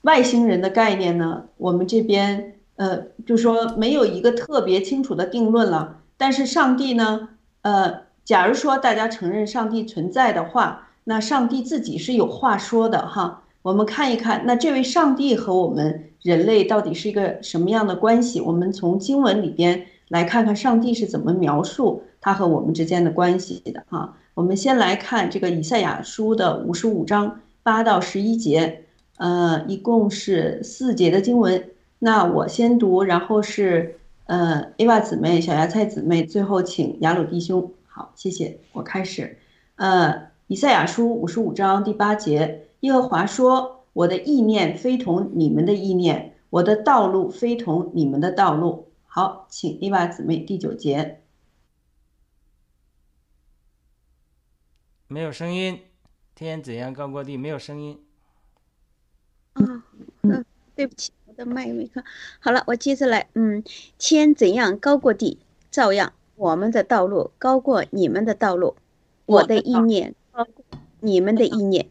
[0.02, 2.57] 外星人的概念呢，我们这边。
[2.77, 5.97] 呃，就说没有一个特别清楚的定论了。
[6.15, 7.29] 但是上帝呢，
[7.61, 13.43] 呃，假如说大家承认上帝存在的话，那上帝自己是有话说的哈。
[13.61, 18.39] 我们看一看，那这位上帝和我们人类到底是一个什么样的关系？
[18.41, 24.15] 我们从经文里边来看看上帝是怎么描述他和我们之间的关系的哈。
[24.33, 28.85] 我们先来看这个以赛亚书的五十五章八到十一节，
[29.17, 31.69] 呃，一共是四节的经文。
[31.99, 37.73] 那我先读，然后是呃，A 娃姊妹、小芽菜姊妹，最后请雅鲁弟兄。
[37.88, 38.60] 好，谢谢。
[38.73, 39.39] 我开始。
[39.75, 51.21] 呃，以赛亚书五十五章第八节，耶和华说：“我的意念非同你们的意念，我的道路非同你们的道路。”好，请 A 娃姊妹第九节。
[55.07, 55.79] 没有声音，
[56.36, 57.38] 天怎样高过地？
[57.38, 57.99] 没有声音。
[59.55, 59.81] 嗯
[60.21, 61.12] 嗯，对不起。
[61.38, 62.04] 的麦没看
[62.39, 63.30] 好了，我接着来。
[63.36, 63.63] 嗯，
[64.00, 65.38] 天怎样高过地，
[65.69, 68.76] 照样我们的道路高过你们的道路，
[69.28, 70.65] 我的意念高过
[71.00, 71.89] 你们的意念，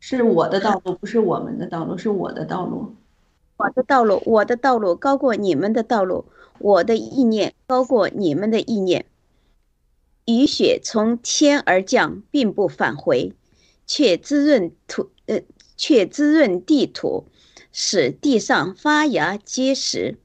[0.00, 2.94] 是我的道路，不是我们的道路，是我的道路。
[3.56, 6.26] 我的道路，我的道路高过你们的道路，
[6.58, 9.06] 我的意念高过你们的意念。
[10.26, 13.32] 雨雪从天而降，并不返回，
[13.86, 15.08] 却滋润土。
[15.26, 15.40] 呃，
[15.76, 17.24] 却滋润地土，
[17.72, 20.18] 使地上发芽结实，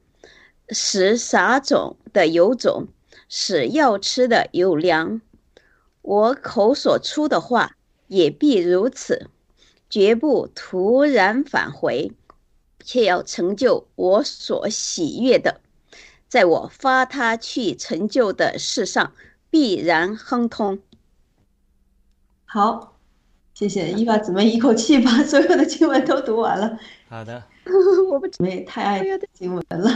[0.68, 2.88] 使撒种的有种，
[3.28, 5.20] 使要吃的有粮。
[6.02, 9.28] 我口所出的话也必如此，
[9.90, 12.12] 绝不突然返回，
[12.84, 15.60] 却要成就我所喜悦的，
[16.28, 19.12] 在我发他去成就的事上
[19.50, 20.78] 必然亨通。
[22.44, 22.98] 好，
[23.52, 26.78] 谢谢伊娃姊妹一口气把所有的经文都读完了。
[27.10, 27.42] 好的，
[28.12, 29.90] 我不姊妹太爱经文了。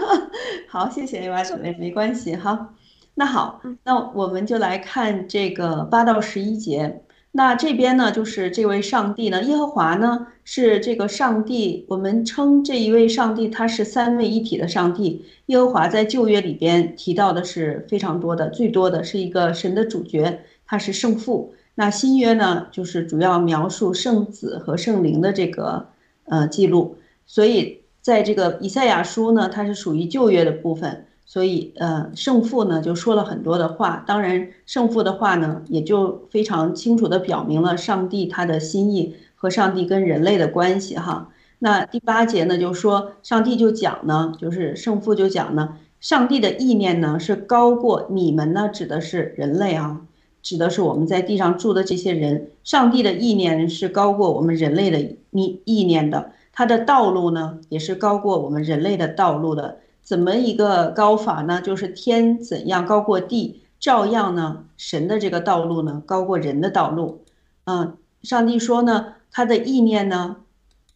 [0.66, 2.74] 好，谢谢伊娃姊妹，没关系哈。
[3.14, 7.02] 那好，那我们就来看这个八到十一节。
[7.32, 11.84] 那这边呢，就是这位上帝呢，耶和华呢，是这个上帝。
[11.86, 15.26] 我们称这一位上帝，他是三位一体的上帝。
[15.46, 21.52] 耶和华在旧约里边提到的是非常多的，最多的是一个神的主角，他是圣父。
[21.74, 25.86] 那新约呢，就是主要描述圣子和圣灵的这个
[26.28, 41.28] 呃记录，所以在这个以赛亚书呢，它是属于旧约的部分，所以呃圣父呢就说了很多的话，当然圣父的话呢也就非常清楚的表明了上帝他的心意和上帝跟人类的关系哈。
[41.58, 50.00] 那第八节呢就说上帝就讲呢，就是圣父就讲呢，上帝的意念呢是高过你们呢，指的是人类啊。
[50.42, 55.00] 指的是我们在地上住的这些人，上帝的意念是高过我们人类的
[55.32, 59.78] 意意念的，他的道路呢也是高过我们人类的道路的。
[60.02, 61.60] 怎么一个高法呢？
[61.60, 67.24] 就是天怎样高过地，照样呢，神的这个道路呢高过人的道路。
[67.64, 70.36] 嗯，上帝说呢，他的意念呢，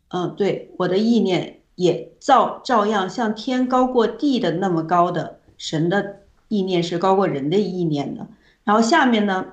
[0.09, 8.27] 嗯，对，我的意念也照照样像天高过地的那么高的，神的意念是高过人的意念的。
[8.65, 9.47] 然后下面呢，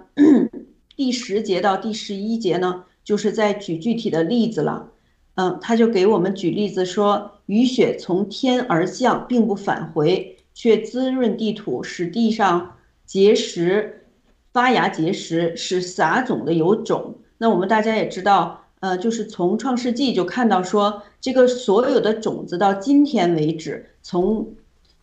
[0.96, 4.90] 第十节到第十一节呢，就是在举具体的例子了。
[5.36, 14.06] 嗯，他就给我们举例子说，雨雪从天而降，并不返回，却滋润地土，使地上结实，
[14.52, 17.16] 发芽结实，使撒种的有种。
[17.38, 24.46] 那我们大家也知道，呃，就是从创世纪就看到说，这个所有的种子到今天为止，从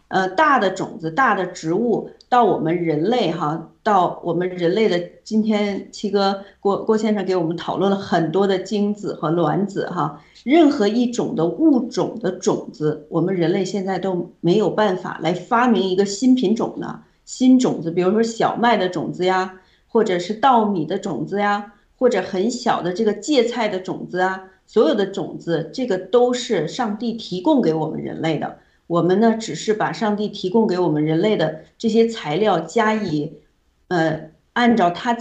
[0.08, 2.10] 呃大的种子、大的植物。
[2.28, 28.58] 到我们人类哈，到我们人类的今天，七哥郭郭先生给我们讨论了很多的精子和卵子哈，任何一种的物种的种子，我们人类现在都没有办法来发明一个新品种的新种子，比如说小麦的种子呀，或者是稻米的种子呀，或者很小的这个芥菜的种子啊，所有的种子，这个都是上帝提供给我们人类的。
[28.86, 33.32] 我们呢，只是把上帝提供给我们人类的这些材料加以，
[33.88, 35.12] 呃，按照它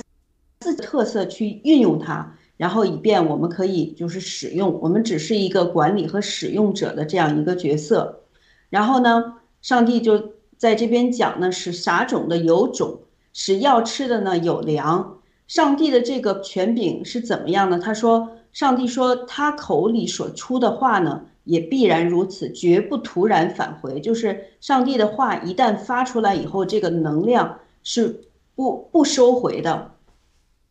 [0.59, 4.79] 自己特色去运用它，然后以便我们可以就是使用。
[4.81, 8.21] 我们只是一个管理和使用者的这样一个角色。
[8.69, 12.99] 然后呢，上帝就在这边讲呢，是撒种的有种，
[13.33, 15.17] 使要吃的呢有粮。
[15.47, 17.79] 上帝的这个权柄是怎么样呢？
[17.79, 21.25] 他说，上帝说他口里所出的话呢。
[21.45, 24.01] 也必然如此，绝不突然返回。
[24.01, 29.91] 就是上帝的话一旦发出来以后，这个能量是不不收回的。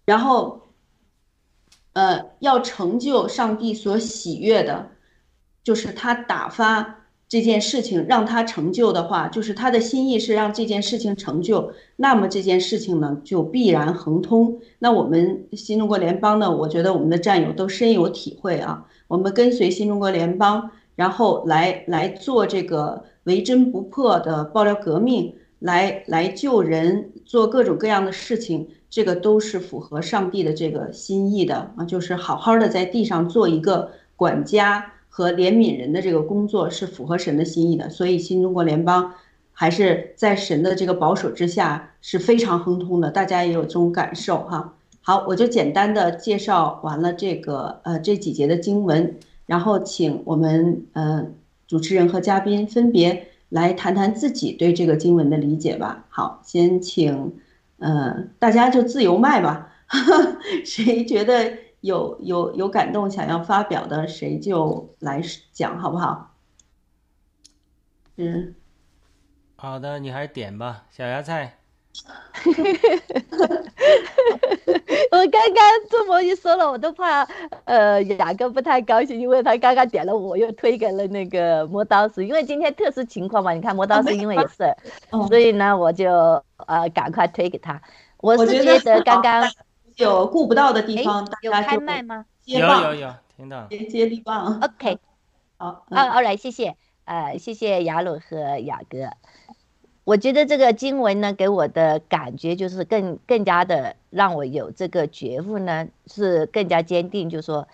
[0.05, 0.61] 然后，
[1.95, 4.91] 呃，要成就上帝所喜悦的，
[5.63, 11.73] 就是他打发这件事情让他成就的话，就是他的心意是让这件事情成就。
[11.97, 14.61] 那么这件事情呢，就必然亨通。
[14.79, 18.87] 那我们新中国联邦呢，我觉得我们的战友都深有体会啊。
[19.07, 37.89] 我们跟随新中国联邦，然后来来做这个为真不破的爆料革命，来来救人，做各种各样的事情，这个都是符合上帝的这个心意的啊，就是好好的在地上做一个管家和怜悯人的这个工作，是符合神的心意的。
[37.91, 39.13] 所以新中国联邦
[39.53, 44.75] 还是在神的这个保守之下是非常亨通的，大家也有这种感受哈。
[45.07, 51.27] 好，我就简单的介绍完了这个呃这几节的经文，然后请我们呃
[51.67, 56.07] 主持人和嘉宾分别来谈谈自己对这个经文的理解吧。
[56.09, 57.39] 好，先请
[57.77, 59.75] 呃大家就自由麦吧，
[60.65, 61.53] 谁觉得
[61.83, 66.35] 有有有感动想要发表的，谁就来讲好不好？
[68.17, 68.55] 嗯，
[69.57, 71.59] 好的，你还是点吧，小芽菜。
[75.11, 77.23] 我刚刚这么一说了，我都怕
[77.65, 84.75] 呃雅哥不太高兴，因为他刚刚点了，我又推给了那个磨刀石，因为今天特殊情况嘛，你看磨刀石因为有事，
[85.29, 86.11] 所以呢我就
[86.67, 87.81] 呃赶快推给他。
[88.19, 89.49] 我是觉得刚刚
[89.97, 92.27] 有顾不到的地方，有开麦吗？
[92.45, 93.69] 有接棒，有有听到了。
[93.71, 94.61] 接接力棒。
[94.61, 94.99] OK，
[95.57, 99.11] 好，好来，谢谢，呃，谢谢雅鲁和雅哥。
[100.05, 107.67] 我觉得这个经文呢，给我的感觉就是更更加的让我有这个觉悟呢，是更加坚定，就是说，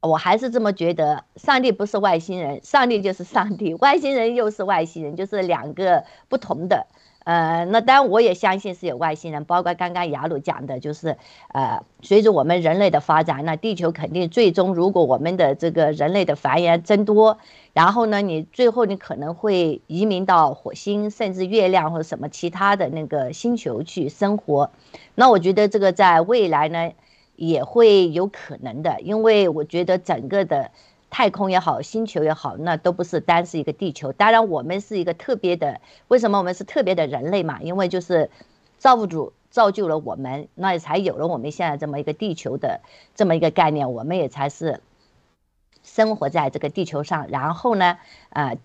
[0.00, 6.86] 我还是这么觉得，上帝不是外星人，上帝就是上帝， 外星人又是外星人，就是两个不同的。
[7.24, 11.16] 呃，那当然我也相信是有外星人，包括刚刚雅鲁讲的，就是
[11.48, 17.38] 呃，随着我们人类的发展，那地球肯定最终，如果我们的这个人类的繁衍增多，
[17.72, 24.70] 然后呢，你最后你可能会移民到火星，甚至月亮或者什么其他的那个星球去生活。
[25.14, 26.92] 那我觉得这个在未来呢
[27.36, 30.70] 也会有可能的，因为我觉得整个的
[31.14, 34.10] 太空也好，星球也好，那都不是单是一个地球。
[34.10, 37.62] 当然，我们是一个特别的，为什么我们是特别的人类嘛？
[37.62, 38.30] 因为就是
[38.78, 42.80] 造物主造就了我们，那也才有了我们现在这么一个地球的
[43.14, 44.80] 这么一个概念，我们也才是
[45.84, 47.28] 生活在这个地球上。
[47.28, 47.96] 然后呢，
[48.30, 48.58] 呃，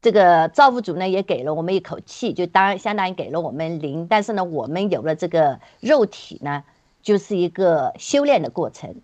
[0.00, 6.62] 这个造物主呢也给了我们一口气，就当相当于给了我们灵，但是呢，我们有了这个肉体呢，
[7.02, 8.94] 就是一个修炼的过程。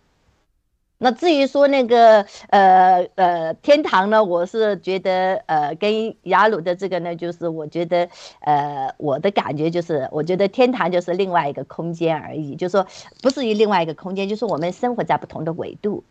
[0.99, 8.09] 那至于说那个呃呃天堂呢，我是觉得呃跟雅鲁的这个呢，就是我觉得
[8.41, 12.87] 呃我的感觉就是，我觉得天堂就是另外一个空间而已，就是说
[13.23, 16.05] 不是于另外一个空间，就是我们生活在不同的纬度。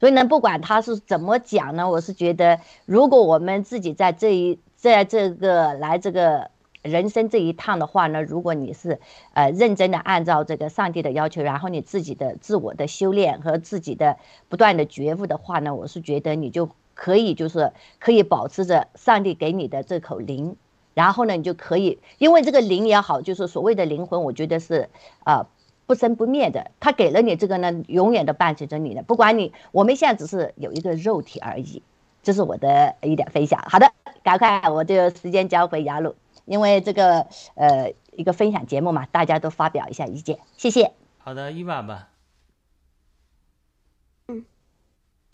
[0.00, 6.50] 所以呢，不管他是怎么讲呢，我是觉得，如果我们自己在这一在这个来这个
[6.86, 9.00] 人生这一趟的话呢，如果你是
[9.34, 14.16] 呃认真的按照这个上帝的要求，然后你自己的自我的修炼和自己的
[14.48, 20.56] 不断的觉悟的话呢，我是觉得你就可以就是可以保持着上帝给你的这口灵，
[20.94, 24.88] 然后呢，你就可以，因为这个灵也好，就是所谓的灵魂，我觉得是
[25.24, 25.46] 啊。
[25.88, 29.04] 不生不灭的，他给了你这个呢，永远都伴随着你的。
[29.04, 31.80] 不管你，我们现在只是有一个肉体而已，
[32.24, 33.64] 这是我的一点分享。
[33.68, 33.92] 好的，
[34.24, 36.16] 赶快我就时间交回雅鲁，
[36.46, 40.92] 因为这个呃一个分享节目嘛，大家都发表一下意见，谢谢。
[41.18, 42.08] 好的，伊娃吧。
[44.28, 44.44] 嗯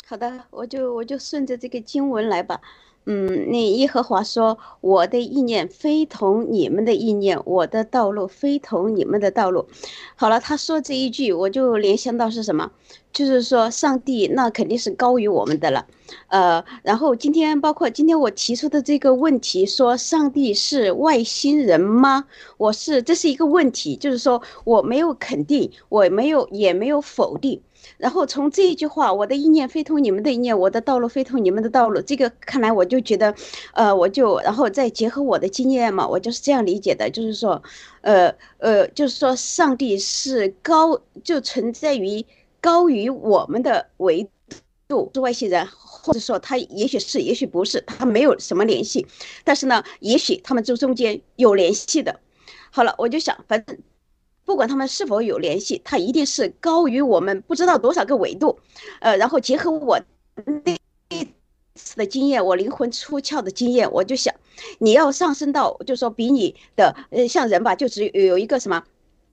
[0.05, 2.61] 好的，我就我就顺着这个经文来吧。
[3.05, 9.67] 嗯，那耶和华说：“我的意念非同你们的意念，我的道路非同你们的道路。”
[10.15, 12.71] 好了，他说这一句，我就联想到是什么？
[13.13, 15.87] 就是说，上帝那肯定是高于我们的了。
[16.29, 22.27] 呃，然后今天包括今天我提出的这个问题，说上帝是外星人吗？
[22.57, 27.61] 我是这是一个问题，就是说我没有肯定，我没有也没有否定。
[27.99, 33.35] 然后从这一句话，我的意念非同你们的意念，我的道路非同你们的道路，这个看来我就觉得，
[33.75, 37.63] 呃，我就然后再结合我的经验嘛，我就是这样理解的，就是说，
[38.01, 42.25] 呃呃，就是说上帝是高，就存在于
[42.61, 44.29] 高于我们的维
[44.89, 49.07] 度，是外星人，或者说他也许是，也许不是，他没有什么联系，
[49.45, 52.21] 但是呢，也许他们这中间有联系的。
[52.71, 53.79] 好了，我就想，反正。
[54.53, 58.59] 不管他们是否有联系，它一定是高于我们不知道多少个维度，
[59.01, 59.99] 呃，然后结合我
[60.45, 60.77] 那
[61.75, 64.35] 次的经验，我灵魂出窍的经验，我就想，
[64.79, 68.85] 你要上升到，就说比你的，呃，像人吧，就只有有一个什么，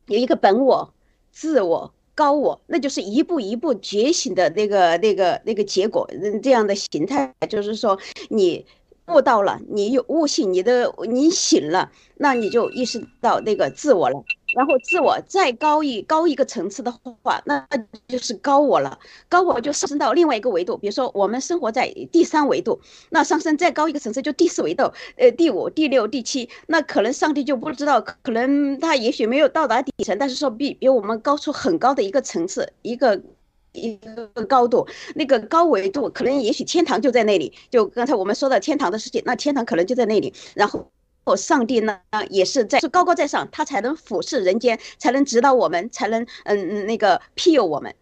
[0.08, 0.94] 有一个本我、
[1.34, 6.10] 自我、高我，那就是一步一步觉醒的那个、那个、那个结果，
[6.42, 8.00] 这样的形态，就是说
[8.30, 8.66] 你。
[9.12, 14.24] 悟到了，你有悟性，你的你醒了，那你就意识到那个自我了。
[14.54, 17.68] 然后自我再高一高一个层次的话，那
[18.08, 19.00] 就是高我了。
[19.28, 22.80] 高我就上升到另外一个维度，比如说我们生活在第三维度，
[23.10, 33.22] 那上升再高一个层次就第四维度，呃，第五、第六、第七，那可能上帝就不知道，可能他也许没有到达底层，但是说比比我们高出很高的一个层次，一个。
[33.74, 37.54] 一个高度，那个高维度可能也许天堂就在那里。
[37.70, 40.34] 就刚才我们说的天堂的事情，那天堂可能就在那里。
[40.56, 40.90] 然后，
[41.36, 42.00] 上帝呢
[42.30, 47.94] 也是在是高高在上，他才能俯视人间，才能指导我们，才能嗯嗯那个庇佑我们。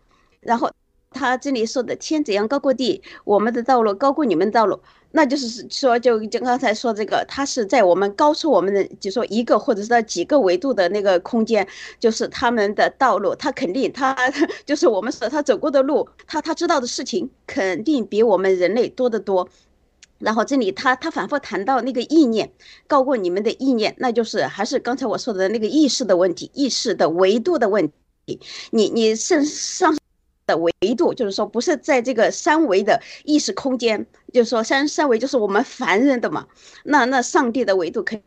[0.42, 0.72] 然后
[1.12, 4.80] 他这里说的天怎样高过地，我们的道路高过你们道路，
[5.12, 11.68] 那就是说就就刚才说这个，他是在我们高出我们的，就说一个或者是几个维度的那个空间，
[12.00, 14.16] 就是他们的道路，他肯定他
[14.66, 19.50] 就是我们说他走过的路，他他知道的事情肯定比我们人类多得多。
[20.20, 22.52] 然后这里他他反复谈到那个意念
[22.88, 27.88] 高过你们的意念，那就是还是刚才我说的那个意识的问题，意识的维度的问
[28.26, 28.40] 题。
[28.72, 29.98] 你你身上
[30.46, 36.48] 的维度，就是说不是在这个三维的意识空间，就是说三三维就是我们凡人的嘛。
[36.84, 38.22] 那那上帝的维度肯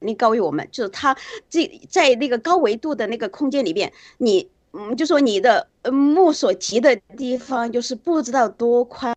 [0.00, 1.16] 定高于我们，就是他
[1.48, 4.48] 这在那个高维度的那个空间里边，你。
[4.78, 9.15] 嗯，就说你的目所及的地方，就是不知道多宽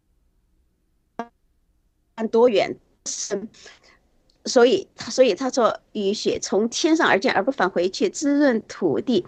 [2.20, 3.47] 看多远深。
[4.45, 9.26] 所以，他所以他说，雨雪从天上而降而不返回去，滋润土地。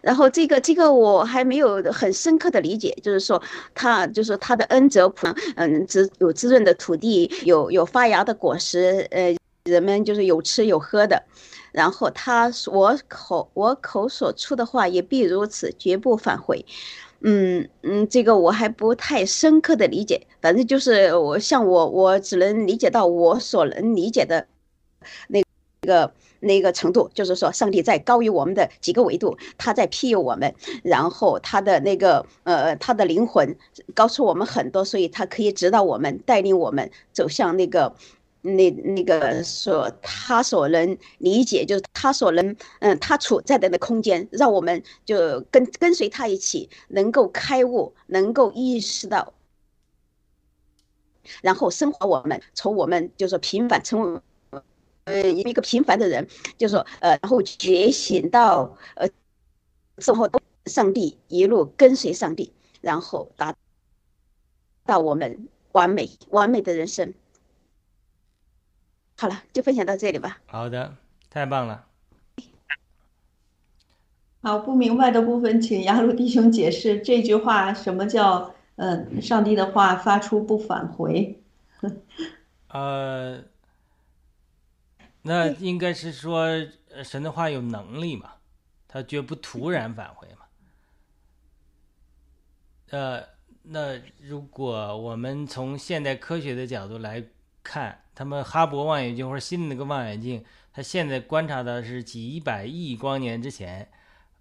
[0.00, 3.40] 然后这个这个我还没有很深刻的理解，就是说
[3.74, 11.22] 他就是他的恩泽普，嗯，滋有滋润的土地，有有发芽的果实，呃，人们就是有吃有喝的。
[11.72, 16.64] 然后他我口我口所出的话也必如此，绝不返回。
[17.24, 24.46] 嗯嗯，这个我还不太深刻的理解，反正就是我像我我只能理解到我所能理解的。
[25.28, 25.42] 那
[25.88, 30.54] 个那个程度，就是说，上帝在高于我们的几个维度，他在庇佑我们，
[30.84, 33.56] 然后他的那个呃，他的灵魂
[33.94, 37.96] 高出我们很多，所以他可以指导我们，带领我们走向那个
[38.42, 49.32] 那那个所他所能理解，就是他所能嗯，他处在的那空间，让我们就跟跟随他一起，能够开悟，能够意识到，
[51.40, 54.20] 然后升华我们，从我们就是平凡成为。
[55.04, 59.08] 呃，一个平凡的人，就是说，呃，然后觉醒到，呃，
[59.98, 60.30] 生活
[60.66, 63.52] 上帝一路跟随上帝，然后达
[64.86, 67.12] 到我们完美完美的人生。
[69.16, 70.40] 好了，就分享到这里吧。
[70.46, 70.96] 好的，
[71.30, 71.86] 太棒了。
[74.42, 81.40] 好，不明白的部分，请雅鲁弟兄解释这句话，什么叫“嗯，上帝的话发出不返回”？
[82.68, 83.44] 呃。
[85.24, 86.48] 那应该是说，
[87.04, 88.32] 神的话有能力嘛，
[88.88, 90.46] 他绝不突然返回嘛。
[92.90, 93.22] 呃，
[93.62, 97.24] 那如果我们从现代科学的角度来
[97.62, 103.88] 看，他们哈勃望远镜或者新的那个望远镜，它现在观察的是几百亿光年之前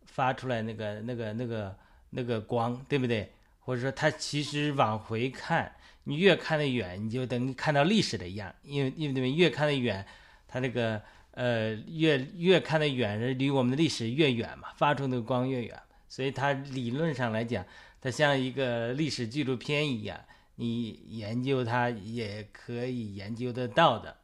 [0.06, 1.76] 发出来那个那个那个
[2.12, 3.32] 那个光，对不对？
[3.62, 5.72] 或者说，它其实往回看，
[6.04, 10.06] 你越看得远，你就等于看到历史的一样，因为因为你们越看得远。
[10.54, 11.02] 它这个
[11.32, 17.66] 呃越越看得远，离我们的历史越远嘛，发出那个光越远，所以它理论上来讲，
[18.02, 20.20] 它像一个历史纪录片一样，
[20.62, 24.16] 你研究它也可以研究得到的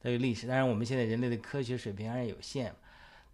[0.00, 0.46] 这个历史。
[0.46, 2.72] 当然，我们现在人类的科学水平还是有限。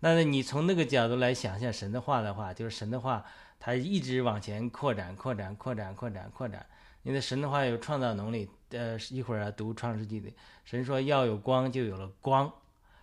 [0.00, 3.22] 那你从那个角度来想象神的话的话，就是神的话，
[3.60, 6.64] 它一直往前扩展、扩展、扩展、扩展、扩展。
[7.02, 8.48] 你的神的话有创造能力。
[8.70, 10.28] 呃，一会儿啊，读创世纪的
[10.64, 12.50] 神说要有光，就有了光。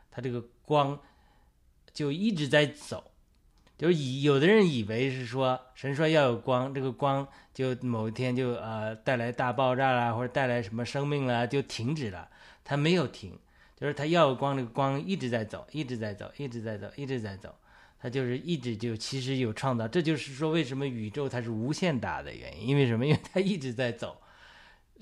[0.10, 0.99] 他这个光
[1.93, 3.12] 就一直在走，
[3.78, 12.30] 就是以有的人以为是说神说要有光，这个光就某一天就呃带来大爆炸啦，或者带来什么生命啦，就停止了。
[12.64, 13.38] 他没有停，
[13.76, 17.54] 就是他要有光，这个光一直在走，一直在走，一直在走，一直在走。
[18.00, 23.06] 他就是一直就其实有创造，这就是说为什么宇宙它是无限大的原因，因为什么？
[23.06, 24.18] 因为它一直在走。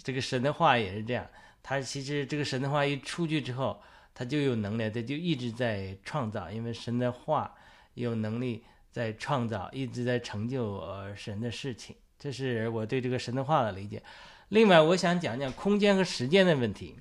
[0.04, 1.28] 这个神的话也是这样，
[1.62, 3.82] 他其实这个神的话一出去之后，
[4.14, 7.56] 他就有能力，他就一直在创造，因为神的话
[7.94, 11.96] 有能力在创造，一直在成就呃神的事情。
[12.18, 14.02] 这是我对这个神的话的理解。
[14.50, 16.98] 另外，我想讲讲空间和时间的问题。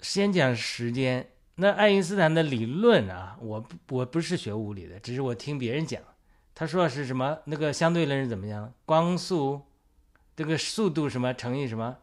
[0.00, 6.02] 先讲时间，那爱因斯坦的理论啊，我我不是学物理的，只是我听别人讲，
[6.54, 9.62] 他说是什么那个相对论是怎么样，光速。
[10.34, 11.98] 这个速度什么乘以什么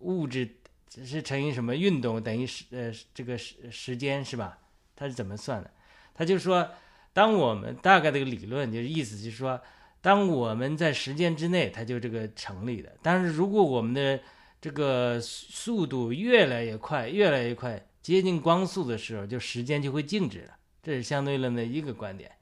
[0.00, 0.56] 物质
[1.02, 4.58] 是乘以什么运动等于时呃这个时时间是吧？
[4.94, 5.70] 它是怎么算的？
[6.18, 6.68] 他就说，
[7.12, 9.60] 当我们大概这个理论就是意思就是说，
[10.00, 12.92] 当我们在时间之内，它就这个成立的。
[13.00, 14.18] 但是如果我们的
[14.60, 20.56] 这个速度越来越快，越来越快，接近光速的时候，就时间就会静止了。
[20.82, 22.32] 这是相对论的一个观点。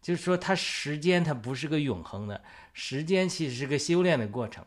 [0.00, 2.40] 就是说，它时间它不是个永恒的，
[2.72, 4.64] 时间其实是个修炼的过程，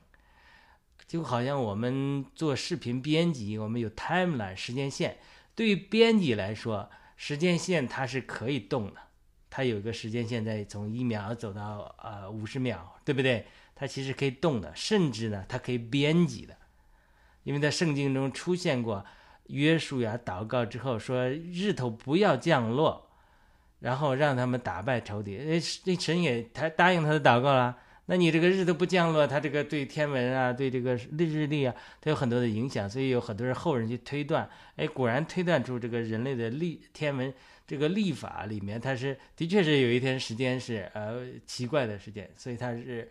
[1.08, 5.18] 就好像我们做视频编辑，我们有 timeline 时间线，
[5.56, 6.90] 对于编辑来说，
[7.24, 9.00] 时间线它是可以动的，
[9.48, 13.46] 它有一个时间线在从一秒走到呃五十秒，对不对？
[13.76, 16.58] 它其实可以动的，甚至呢，它可以编辑的，
[17.44, 19.06] 因为在圣经中出现过
[19.50, 23.08] 约书亚祷告之后说日头不要降落。
[23.82, 27.78] 然后让他们打败仇敌，哎，那神也他答应他的祷告了。
[28.08, 32.90] 那你这个日都不降落，他这个对天文啊，对这个日日历啊，它有很多的影响。
[32.90, 37.34] 所以有很多人后人去推断，哎，果然推断出这个人类的历天文
[37.66, 43.10] 这个历法里面，它是的确是有一天时间是呃奇怪的时间，所以它是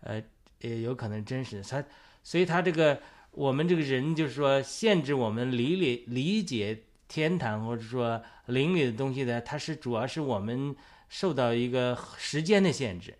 [0.00, 0.22] 呃
[0.60, 1.62] 也有可能真实。
[1.62, 1.84] 它
[2.22, 6.82] 所以它这个我们这个人就是说限制我们理理理解。
[7.12, 10.72] 天堂或者说灵里的东西呢，它是主要是我们
[11.08, 13.12] 受到一个时间的限制，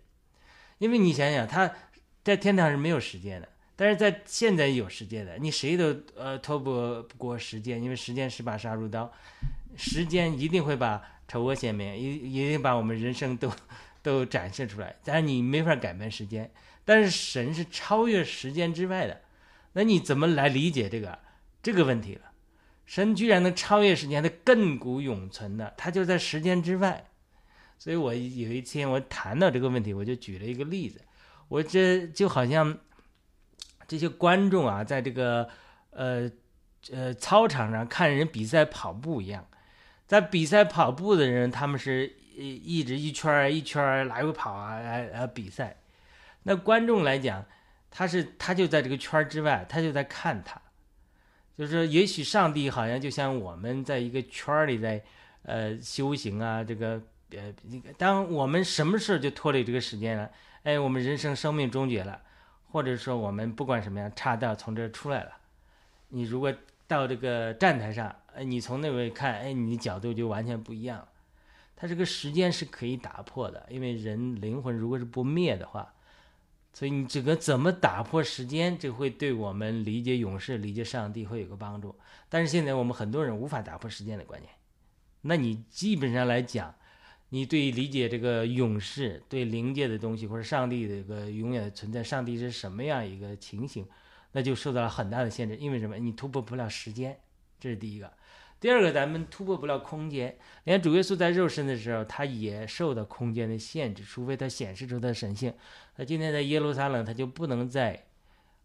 [0.81, 1.71] 因为你想想，他
[2.23, 9.13] 在天堂是没有时间的，但是在现在有时间的，你谁都呃脱不过时间，因为时间是把杀入刀，
[9.77, 13.51] 时间一定会把丑恶显明，一一定把我们人生都
[14.01, 16.49] 都展示出来，但是你没法改变时间，
[16.83, 19.21] 但是神是超越时间之外的，
[19.73, 21.19] 那你怎么来理解这个
[21.61, 22.31] 这个问题了？
[22.87, 27.05] 神居然能超越时间，的亘古永存的，他就在时间之外。
[27.81, 31.01] 所以我有一天我谈到这个问题，我就举了一个例子，
[31.47, 32.77] 我这就好像
[33.87, 35.49] 这些观众啊，在这个
[35.89, 36.29] 呃
[36.91, 39.47] 呃操场上看人比赛跑步一样，
[40.05, 45.77] 在比赛跑步的人，他们是一一直一圈一圈来回跑啊来来比赛，
[46.43, 47.43] 那观众来讲，
[47.89, 50.61] 他是他就在这个圈之外，他就在看他。
[51.57, 55.03] 就是也许上帝好像就像我们在一个圈儿里在，
[55.41, 57.01] 呃修行啊，这个
[57.31, 60.31] 呃，那个当我们什么事就脱离这个时间了，
[60.63, 62.21] 哎，我们人生生命终结了，
[62.71, 65.31] 或者说我们不管什么样岔道从这出来了，
[66.09, 66.53] 你如果
[66.87, 71.07] 到这个站台上，哎，你从那位看，哎，你的角度就完全不一样了。
[71.75, 75.93] 它这个时间是可以打破的，因为人灵魂如果是不灭的话。
[76.73, 81.93] 所以你这个怎么打破时间，这会对我们理解勇士、理解上帝会有个帮助。
[82.29, 84.53] 但是现在我们很多人无法打破时间的观念，
[85.19, 86.73] 那你基本上来讲，
[87.33, 93.87] 你对理解这个勇士、对灵界的东西或者上帝的一个永远的存在，上帝是什么样一个情形，
[94.33, 95.55] 那就受到了很大的限制。
[95.55, 95.97] 因为什么？
[95.97, 97.17] 你突破不了时间，
[97.57, 98.11] 这是第一个。
[98.59, 100.37] 第二个，咱们突破不了空间。
[100.65, 105.53] 连主耶稣在肉身的时候，他也受到空间的限制，除非他显示出他的神性。
[105.95, 108.07] 他今天在耶路撒冷，他就不能在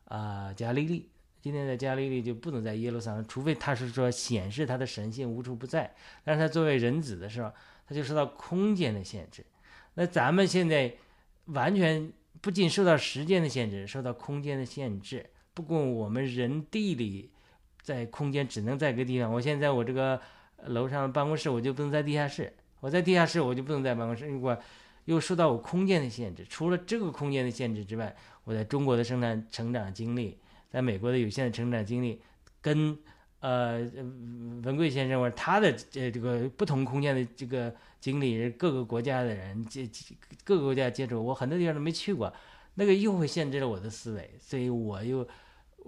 [0.07, 1.09] 啊加利利。
[1.41, 5.95] 今天在加利利就不能在耶路撒冷，除非他是说显示他的神性无处不在。
[6.25, 7.53] 但是他作为人子的时候，
[7.87, 9.45] 它就受到空间的限制。
[9.95, 10.93] 那咱们现在
[11.47, 15.31] 完全不仅受到时间的限制，受到空间的限制。
[15.55, 17.31] 不过我们人地理。
[17.87, 19.33] 在空间只能在一个地方。
[19.33, 20.21] 我现在我这个
[20.65, 22.53] 楼上办公室，我就不能在地下室。
[22.81, 24.27] 我在地下室，我就不能在办公室。
[24.27, 24.59] 如果
[25.05, 28.13] 又受到我空间的限制，除了这个空间的限制之外，
[28.43, 30.37] 我在中国的生产成长经历，
[30.69, 32.21] 在美国的有限的成长经历，
[32.61, 32.99] 跟
[33.47, 33.79] 呃
[34.65, 39.89] 文贵先生或者他的这这个不同空间的这个经历，各个国家的人接
[40.45, 42.33] 各个国家接触，我很多地方都没去过，
[42.75, 45.27] 那个又会限制了我的思维，所以我又。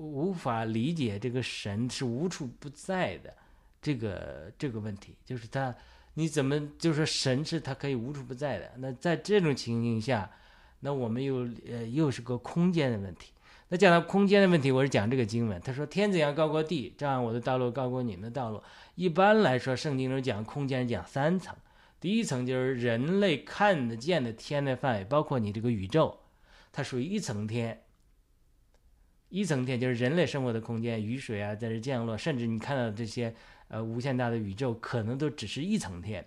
[0.00, 3.34] 无法理解这个神是无处不在的，
[3.82, 5.74] 这个这个问题就是他，
[6.14, 8.70] 你怎么就说神是他可以无处不在的？
[8.76, 10.30] 那在这种情形下，
[10.78, 11.38] 那我们又
[11.68, 13.32] 呃又是个空间的问题。
[13.70, 18.62] 那讲到空间的问题，我是讲这个经文，他说天怎样高过地，照样我的道路高过你们的道路。
[18.94, 21.54] 一般来说，圣经中讲空间讲三层，
[22.00, 26.18] 第一层就是人类看得见的天的范围，包括你这个宇宙，
[26.72, 27.82] 它属于一层天。
[29.28, 33.34] 一层天就是人类生活的空间，雨水啊在这降落，甚至你看到这些
[33.68, 36.26] 呃无限大的宇宙，可能都只是一层天。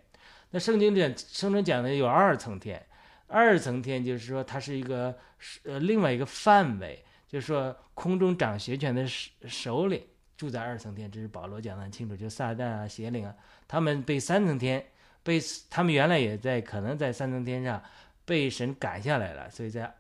[0.52, 2.86] 那圣经讲，圣经讲的有二层天，
[3.26, 5.18] 二层天就是说它是一个
[5.64, 10.04] 呃另外一个范围，就是说空中掌邪权的首首领
[10.36, 13.34] 住在二层天，这是保罗讲的很清楚，就撒旦啊邪灵啊，
[13.70, 14.86] 他们被三层天
[15.24, 17.82] 被他们原来也在可能在三层天上
[18.26, 19.96] 被神赶下来了，所以在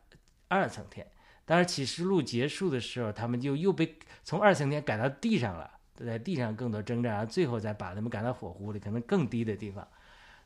[0.49, 1.07] 二层天。
[1.45, 9.88] 当然，启示录结束的时候，他们就又被从二层天赶到地上了，在地上更多征战，然后最后再把他们赶到火湖里，可能更低的地方。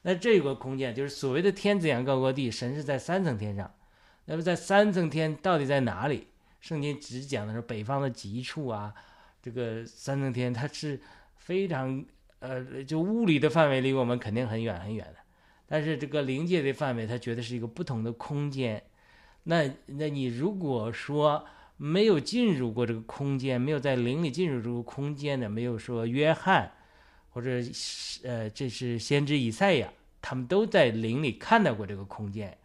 [0.04, 3.74] 那这个空间就是所谓的天子阳高过地，神是在三层天上。
[4.26, 6.28] 那么在三层天到底在哪里？
[6.66, 8.92] 圣经只讲的是北方的极处啊。
[9.40, 11.00] 这个三层天它是
[11.38, 12.04] 非常
[12.40, 15.18] 呃，就物理的范围离我们肯定很远很远的，
[15.68, 18.82] 但是这个灵界的范围，它觉得是一个不同的空间。
[19.44, 21.46] 那，那你如果说
[21.78, 26.72] 没有进入过这个空间，没有在灵里进入这个空间的，没有说约翰，
[27.30, 27.62] 或者
[28.24, 32.58] 呃，这是先知以赛亚，他们都在灵里看到过这个空间，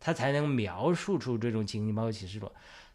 [0.00, 2.50] 他才能描述出这种情景，包括启示录。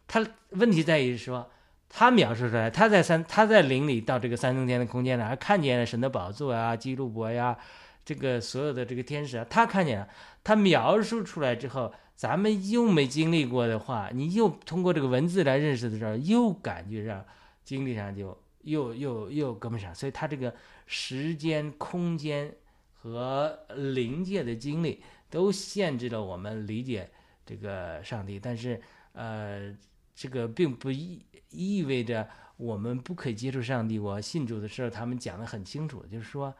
[0.06, 1.50] 他问题在于说，
[1.88, 7.56] 他描述出来，他在三，他在灵里到这个三重天的空间呢，还看见了神的宝座啊，基督伯呀，
[8.04, 10.08] 这个所有的这个天使啊，他看见了，
[10.42, 11.92] 他描述出来之后。
[12.14, 17.24] 咱们又没经历过的话，你又通过这个文字来认识的时候，又感觉上
[17.64, 20.54] 经历上就又又又跟不上，所以他这个
[20.86, 22.54] 时间、空间
[22.92, 27.10] 和灵界的经历都限制了我们理解
[27.44, 28.38] 这个上帝。
[28.38, 28.80] 但是，
[29.14, 29.74] 呃，
[30.14, 33.98] 这个并不意意味着我们不可以接触上帝。
[33.98, 36.54] 我信主的时候，他们讲的很清楚，就是说，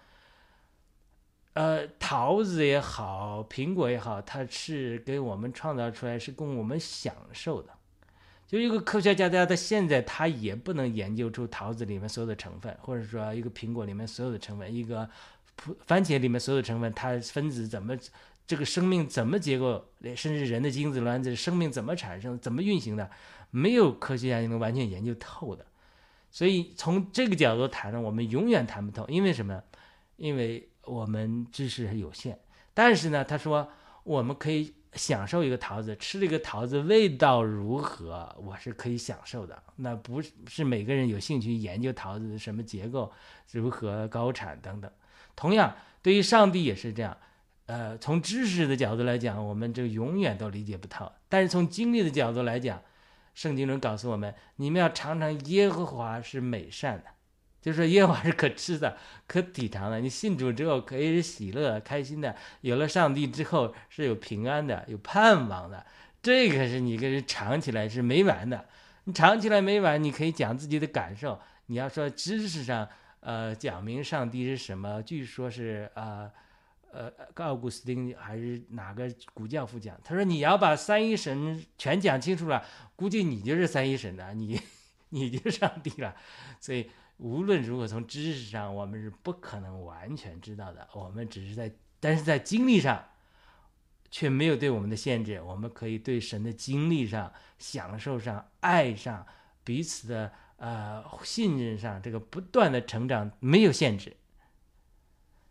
[1.55, 7.70] 呃，桃子也好，苹果也好，它是给我们创造出来，是供我们享受的。
[8.46, 15.09] 就一个科学家，他他现在他也不能研究出桃子里面所有的成分，或者说一个苹果里面所有的成分，一个
[15.86, 17.96] 番茄里面所有的成分，它分子怎么，
[18.46, 19.82] 这个生命怎么结构，
[20.14, 23.11] 甚至人的精子卵子生命怎么产生，怎么运行的，
[23.53, 25.64] 没有科学家能完全研究透的。
[26.32, 29.62] 所以从这个角度谈呢，我们永远谈不透，因为什么？
[30.16, 32.36] 因为我们知识有限。
[32.74, 33.70] 但是呢，他说
[34.03, 34.74] 我们可以。
[34.94, 38.28] 享受一个桃子，吃这个桃子味道如何？
[38.38, 39.62] 我是可以享受的。
[39.76, 43.11] 那不是每个人有兴趣研究桃子的什么结构、
[43.53, 44.90] 如何高产等等。
[45.34, 47.16] 同样，对于上帝也是这样。
[47.64, 51.11] 呃，从知识的角度来讲，我们就永远都理解不透。
[51.30, 52.78] 但是从经历的角度来讲，
[53.34, 57.04] 圣经中告诉我们：你们要尝尝耶和华是美善的。
[57.60, 58.96] 就是说，耶和华是可吃的、
[59.28, 60.00] 可体尝的。
[60.00, 65.86] 你信主之后可以是喜乐、开心的；有了上帝之后是有平安的、有盼望的。
[66.20, 68.66] 这个是你跟人尝起来是没完的。
[69.04, 71.40] 你尝起来没完，你可以讲自己的感受。
[71.66, 72.88] 你要说知识上，
[73.20, 76.28] 呃，讲明上帝是什么，据说是呃
[76.93, 82.64] 呃奥古斯丁还是哪个古教父讲，他说你要把三一神全讲清楚了，
[82.95, 84.61] 估计你就是三一神了，你
[85.09, 86.14] 你就上帝了。
[86.61, 86.90] 所以。
[87.18, 90.88] 无论如何，从知识上我们是不可能完全知道的。
[90.93, 93.11] 我们只是在，但是在经历上，
[94.11, 95.40] 却没有对我们的限制。
[95.40, 99.24] 我们可以对神的经历上、享受上、爱上、
[99.62, 104.16] 彼此的呃信任上，这个不断的成长没有限制。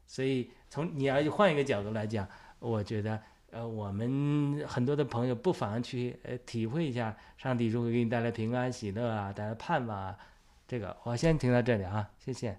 [0.06, 2.26] 所以，从你要换一个角度来讲，
[2.60, 3.20] 我觉得，
[3.52, 10.16] 呃，我们很多的朋友不妨去呃体会一下，上帝如何给你带来平安、喜乐啊，带来盼望啊。
[10.70, 12.58] 这个我先停到这里啊，谢谢。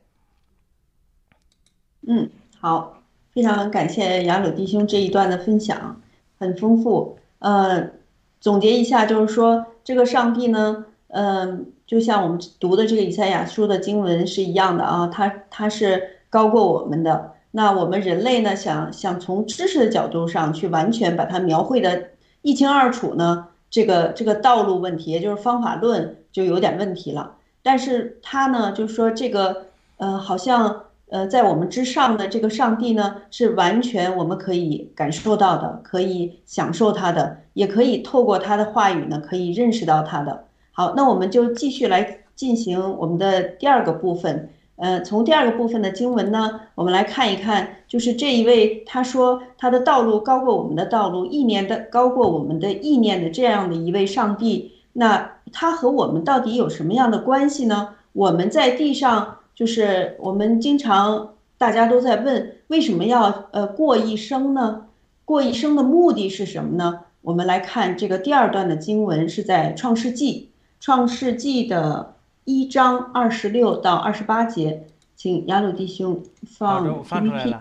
[2.06, 2.28] 嗯，
[2.60, 3.02] 好，
[3.32, 5.98] 非常感谢雅鲁弟兄这一段的分享，
[6.38, 7.18] 很丰富。
[7.38, 7.92] 呃，
[8.40, 17.31] 总结一下就是说，这个上帝呢，嗯，就像我们读的这个以赛亚书的经文是一样的啊，他他是高过我们的。
[17.54, 22.08] 那我们人类呢，想想从知识的角度上去完全把它描绘的
[22.40, 27.36] 一清二楚呢，这个这个道路问题，也就是方法论就有点问题了。
[27.62, 29.66] 但是他呢，就是说这个，
[29.98, 40.44] 呃，好像呃，在我们之上的这个上帝呢，是完全我们可以感受到的，可以享受他的，也可以透过他的话语呢，可以认识到他的。
[40.72, 44.48] 好，那我们就继续来进行我们的第二个部分。
[44.76, 54.72] 呃，从第二个部分的经文呢，我们来看一看，就是这一位他说他的道路高过我们的道路，意念的高过我们的意念的这样的一位上帝。
[54.94, 57.90] 那他和我们到底有什么样的关系呢？
[58.12, 64.86] 我们在地上，就是我们经常大家都在问，为什么要呃过一生呢？
[65.24, 67.00] 过一生的目的是什么呢？
[67.22, 70.50] 我们来看这个第二段的经文，是在创世纪，
[70.80, 77.54] 创世纪的一章二十六到二十八节，请雅鲁弟兄放 PPT。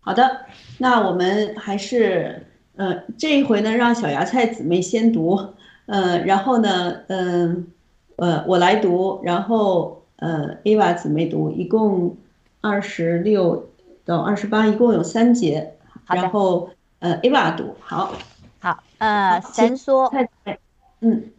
[0.00, 0.46] 好的，
[0.78, 5.54] 那我们还是呃这一回呢，让小芽菜姊妹先读。
[5.86, 7.66] 呃，然后呢，嗯，
[8.16, 12.16] 呃，我来读，然后呃，Ava 姊妹读，一共
[12.60, 13.70] 二十六
[14.04, 15.74] 到二十八，一共有三节。
[16.06, 18.12] 然后呃，Ava 读，好。
[18.60, 20.12] 好，呃，神说，
[21.00, 21.30] 嗯，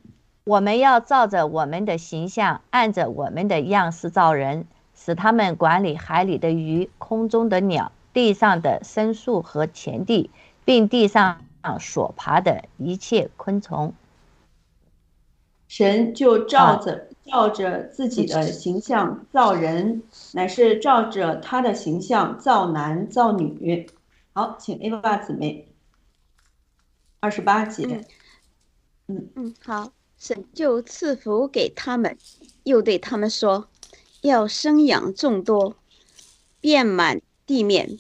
[0.44, 4.66] 我们要照着我们的形象，按着我们的样式造人，
[4.96, 10.32] 使他们管理海里的鱼、空中的鸟、地上的牲畜和田地，
[10.66, 11.42] 并地上
[11.80, 13.94] 所爬的一切昆虫。
[15.68, 20.02] 神就照着照着自己的形象造人，
[20.34, 23.88] 乃是照着他的形象造男造女。
[24.34, 25.68] 好，请 A 爸姊妹。
[27.20, 28.06] 二十八节。
[29.08, 29.92] 嗯嗯，好。
[30.24, 32.16] 神就赐福给他们，
[32.64, 33.68] 又对他们说
[34.22, 35.76] ：“要生养众多，
[36.60, 37.98] 遍满地面，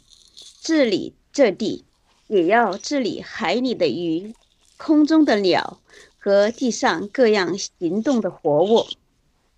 [0.61, 1.83] 治理这地，
[2.27, 4.35] 也要治理海里的鱼，
[4.77, 5.79] 空中的鸟。”
[6.23, 8.85] 和地上各样行动的活物。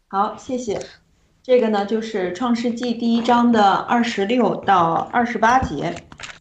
[0.08, 0.80] 好，谢谢。
[1.44, 5.94] 这个呢，就是《创世纪》第一章的二十六到二十八节。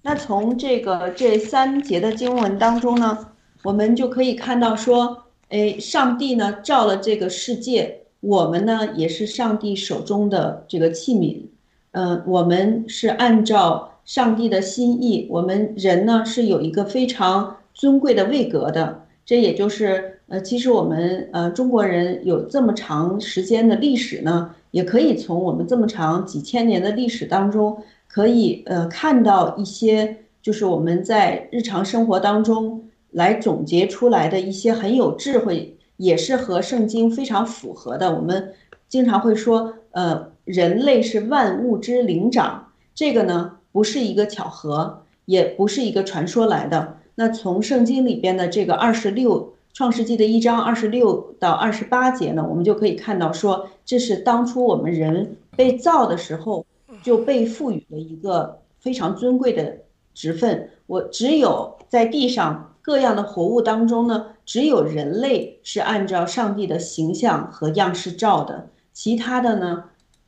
[0.02, 3.32] 那从这个这三节的经文当中呢，
[3.64, 5.21] 我们就可以看到说，
[5.52, 11.42] 哎，上帝呢造了这个世界，我们呢也是上帝手中的这个器皿。
[11.90, 19.02] 嗯，我们是按照上帝的心意，我们人呢是有一个非常尊贵的位格的。
[19.26, 27.76] 这也就是呃，其实我们呃中国人有这么长时间的历史呢，也可以从我们这么长几千年的历史当中
[28.08, 32.82] 可以呃看到一些，就是我们在日常生活当中
[33.12, 38.14] 来总结出来的一些很有智慧，也是和圣经非常符合的。
[38.14, 38.52] 我们
[38.88, 46.98] 经常会说，呃，人类是万物之灵长，这个呢不是一个巧合，也不是一个传说来的。
[47.14, 56.64] 那从圣经里边的这个二十六创世纪的一章二十六到二十八节呢，我们就可以看到说，这是当初我们人被造的时候。
[57.02, 59.78] 就被赋予了一个非常尊贵的
[60.14, 60.70] 职分。
[60.86, 69.84] 我只有在地上各样的活物当中呢，只有人类是按照上帝的形象和样式造的，其他的呢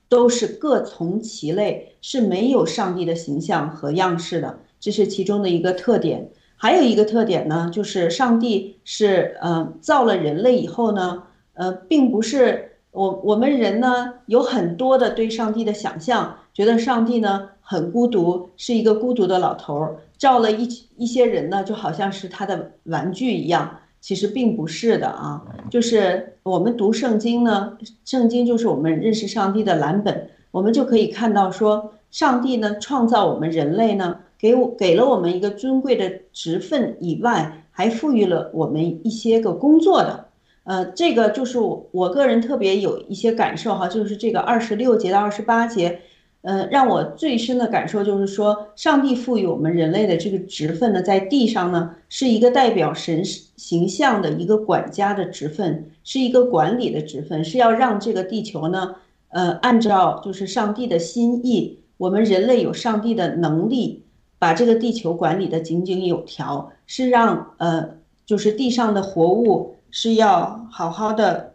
[0.09, 4.61] 都是各从其类，是没有上帝的形象和样式的。
[4.79, 6.31] 这是其中的一个特点。
[6.57, 11.25] 还有一个特点呢，就是上帝是呃造了人类以后呢，
[11.55, 16.37] 呃，并不是我我们人呢有很多的对上帝的想象。
[16.55, 20.66] 觉得上帝呢很孤独，是一个孤独的老头儿，照了一
[20.97, 23.81] 一些人呢，就好像是他的玩具一样。
[24.01, 40.27] 其实并不是的啊，就是我们读圣经呢，圣经就是我们认识上帝的蓝本，我们就可以看到说，上帝呢创造我们人类呢，给我给了我们一个尊贵的职分以外，还赋予了我们一些个工作的。
[40.64, 46.01] 呃，这个就是我我个人特别有一些感受哈，就是这个二十六节到二十八节。
[46.45, 58.95] 呃，让我最深的感受就是说，上帝赋予我们人类的这个职分呢，在地上呢，是一个代表神形象的一个管家的职分，是一个管理的职分，是要让这个地球呢，
[59.28, 64.05] 呃，按照就是上帝的心意，我们人类有上帝的能力，
[64.38, 67.88] 把这个地球管理的井井有条，是让呃，
[68.26, 71.55] 就是地上的活物是要好好的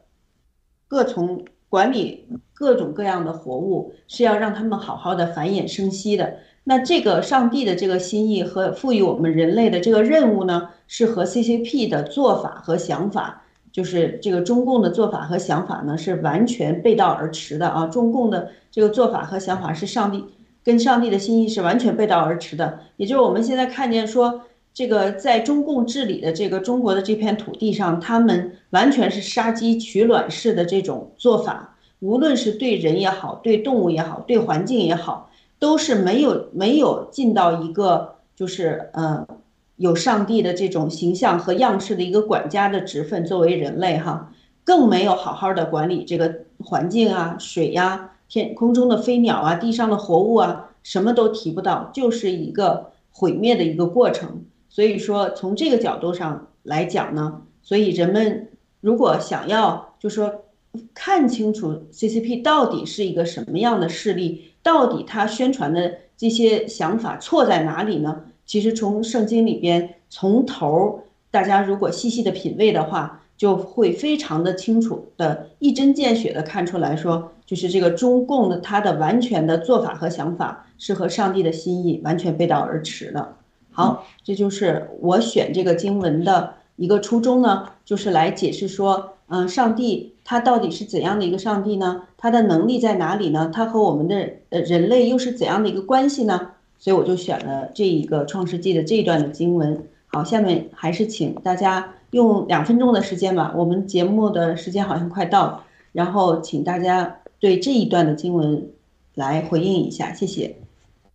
[0.87, 1.45] 各从。
[1.69, 6.37] 管理各种各样的活物是要让他们好好的繁衍生息的。
[6.63, 17.87] 那这个上帝的这个心意和赋予我们人类的这个任务呢，是和 CCP 的做法和想法，就是这个中共的做法和想法呢，是完全背道而驰的啊！
[17.87, 20.25] 中共的这个做法和想法是上帝
[20.63, 22.79] 跟上帝的心意是完全背道而驰的。
[22.97, 24.41] 也就是我们现在看见说。
[24.79, 39.27] 这个在中共治理的这个中国的这片土地上，他们完全是杀鸡取卵式的这种做法，无论是对人也好，对动物也好，对环境也好，都是没有没有尽到一个就是呃
[39.75, 44.31] 有上帝的这种形象和样式的一个管家的职分，作为人类哈，
[44.63, 54.45] 更没有好好的管理这个环境啊，水呀，天空中的飞鸟啊，地上的活物啊，什么都提不到，就是一个毁灭的一个过程。
[54.69, 58.49] 所以说，从这个角度上来讲呢，所以人们
[58.79, 60.45] 如果想要就说
[60.93, 68.23] 看清楚 CCP 到底是一个什么样的势力，到底他宣传的这些想法错在哪里呢？
[68.45, 83.35] 其实从圣经里边从头，大家如果细细的品味的话，就会非常的清楚的一针见血的看出来说，就是这个中共的他的完全的做法和想法是和上帝的心意完全背道而驰的。
[83.79, 92.03] 好，这就是我选这个经文的一个初衷呢，就是来解释说，嗯，上帝他到底是怎样的一个上帝呢？
[92.17, 93.49] 他的能力在哪里呢？
[93.53, 96.51] 他和我们的呃人类又是怎样的一个关系呢？
[96.77, 99.81] 所以我就选了这一个创世纪的这一段的经文。
[100.07, 105.63] 好，下面还是请大家用两分钟的时间吧，我们节目的时间好像快到了，
[105.93, 108.67] 然后请大家对这一段的经文
[109.15, 110.57] 来回应一下，谢谢。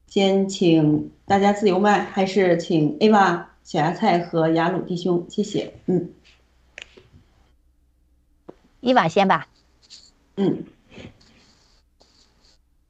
[0.06, 5.24] 先请大家自由麦，还是请 A 娃、小芽菜和雅鲁弟兄？
[5.30, 5.72] 谢谢。
[5.86, 6.10] 嗯，
[8.80, 9.48] 伊娃先吧。
[10.36, 10.64] 嗯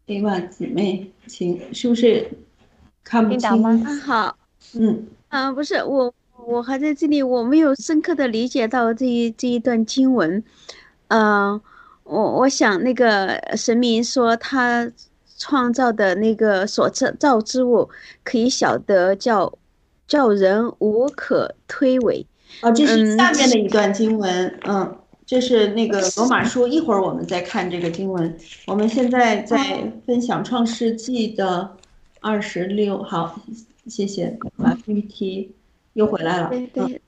[0.06, 2.28] ，A 娃姊妹，请，是不是
[3.04, 3.80] 看不清吗？
[4.04, 4.36] 好。
[4.74, 5.06] 嗯。
[5.28, 6.12] 啊，不是我，
[6.44, 10.42] 我还在这里，我没有深刻的理解到这一这一段经文。
[11.06, 11.60] 嗯，
[12.02, 14.90] 我我想那个神明说他。
[15.36, 17.88] 创造的那个所造造之物，
[18.22, 19.52] 可以晓得叫
[20.06, 22.24] 叫人无可推诿。
[22.62, 26.68] 哦，这是下面的一段经文，嗯，这是那个罗马书。
[26.68, 28.38] 一会儿我们再看这个经文。
[28.66, 31.76] 我们现在在分享创世纪的
[32.20, 33.02] 二十六。
[33.02, 33.40] 好，
[33.88, 35.50] 谢谢，把 PPT
[35.94, 36.48] 又回来了。
[36.48, 37.00] 对对，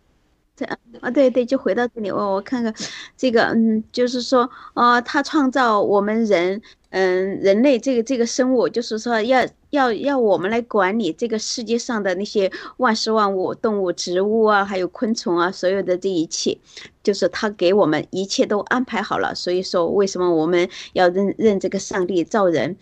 [0.57, 0.65] 这
[1.01, 2.11] 啊对对，就回到这里。
[2.11, 2.75] 我我看看
[3.17, 6.61] 这个，嗯，就是说，呃，他创造我们人。
[6.99, 16.57] 嗯，人类这个这个生物，就是说要要要我们来管理这个世界上的那些万事万物、动物、植物啊，还有昆虫啊，所有的这一切，
[17.03, 19.35] 就是他给我们一切都安排好了。
[19.35, 22.79] 所以说，为什么我们要认认这个上帝造人？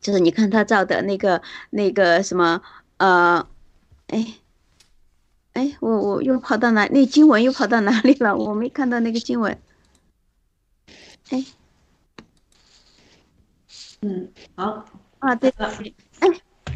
[0.00, 2.62] 就是你看他造的那个那个什么
[2.98, 3.44] 呃，
[4.06, 4.34] 哎
[5.54, 6.86] 哎，我我又跑到哪？
[6.86, 8.36] 那经文又跑到哪里了？
[8.36, 9.58] 我没看到那个经文。
[11.30, 11.44] 哎，
[14.04, 14.84] 嗯，好，
[15.20, 16.28] 啊，对对对，哎，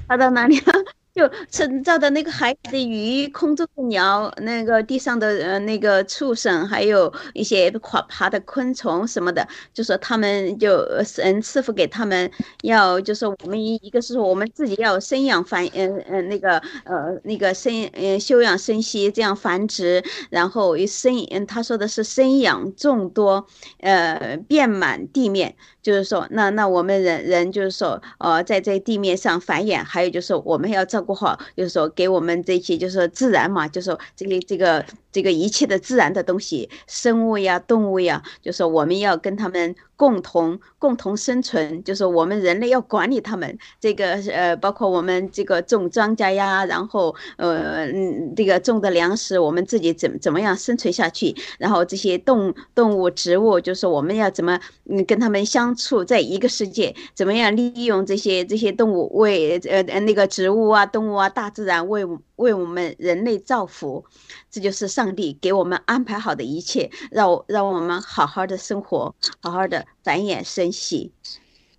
[0.08, 0.72] 跑到哪里了？
[1.14, 12.30] 就制造的那个海里的鱼、空中的鸟、那个地上的呃那个畜生，还有一些爬爬的昆虫什么的，就说他们就神赐福给他们，
[12.62, 20.00] 要就是我们一一个是说我们自己要生养繁嗯嗯那个呃那个生嗯休养生息这样繁殖，
[20.30, 23.44] 然后生嗯他说的是生养众多，
[23.80, 25.56] 呃遍满地面。
[25.88, 39.74] 就是说，那那我们人人就是说，呃，在这地面上繁衍，还有就是我们要照顾好，就是说给我们这些就是说自然嘛，就是说这个这个这个一切的自然的东西，生物呀、动物呀，就是我们要跟他们。
[39.98, 43.58] 共同共同生存，就是我们人类要管理他们。
[43.80, 47.88] 这个呃，包括我们这个种庄稼呀，然后呃，
[48.36, 51.34] 这个种的粮食，我们自己怎怎么样生存下去？
[51.58, 56.94] 然后这些动动物、植物，就是我们要怎么嗯跟他们相处在一个世界？
[57.16, 62.06] 怎么样利用这些这些动物为呃呃那个植物啊、动物啊、大自然为
[62.38, 64.04] 为我们人类造福？
[64.50, 71.12] 这就是上帝给我们安排好的一切，让让我们好好的生活，好好的繁衍生息。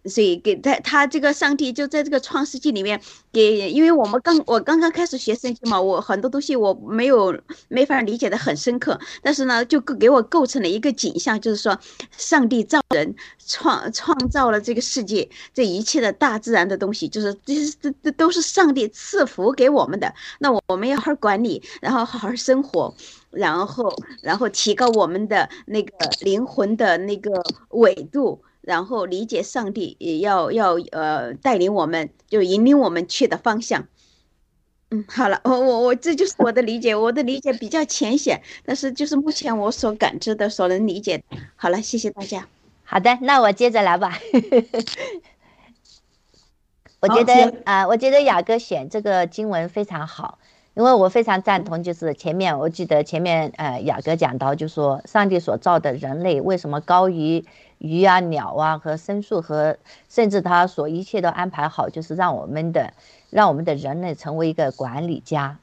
[0.06, 3.00] 所以给他他这个上帝就在这个创世纪里面
[3.32, 7.38] 给，因为我们刚我刚刚开始学圣经嘛，我很多东西我没有
[7.68, 11.78] 没法理解的很深刻，但是呢，就给我构成了一个景象，就是说
[12.18, 13.14] 上帝造人
[13.46, 22.94] 创创造了这个世界，这一切的大自然的东西，就是这这这都是上帝赐福给我们的，那我们要好好管理，然后好好生活，
[23.32, 25.92] 然后然后提高我们的那个
[26.22, 28.42] 灵魂的那个纬度。
[28.62, 33.88] 然后理解上帝也要要呃带领我们，就引领我们去的方向。
[34.92, 41.24] 嗯，好了，我我我这就是我的理解，我的理解比较浅显，但是就是目前我所感知的、所能理解。
[41.56, 42.48] 好了，谢谢大家。
[42.84, 44.18] 好的，那我接着来吧。
[47.02, 50.40] 我觉得啊，我觉得雅哥选这个经文非常好，
[50.74, 57.46] 因为我非常赞同，就是前面我记得前面呃雅哥讲到，就说上帝所造的人类为什么高于。
[57.80, 59.78] 鱼啊、鸟啊和牲畜和
[60.08, 62.94] 甚至他所一切都安排好，就是让我们的
[63.30, 65.58] 让我们的人类成为一个管理家。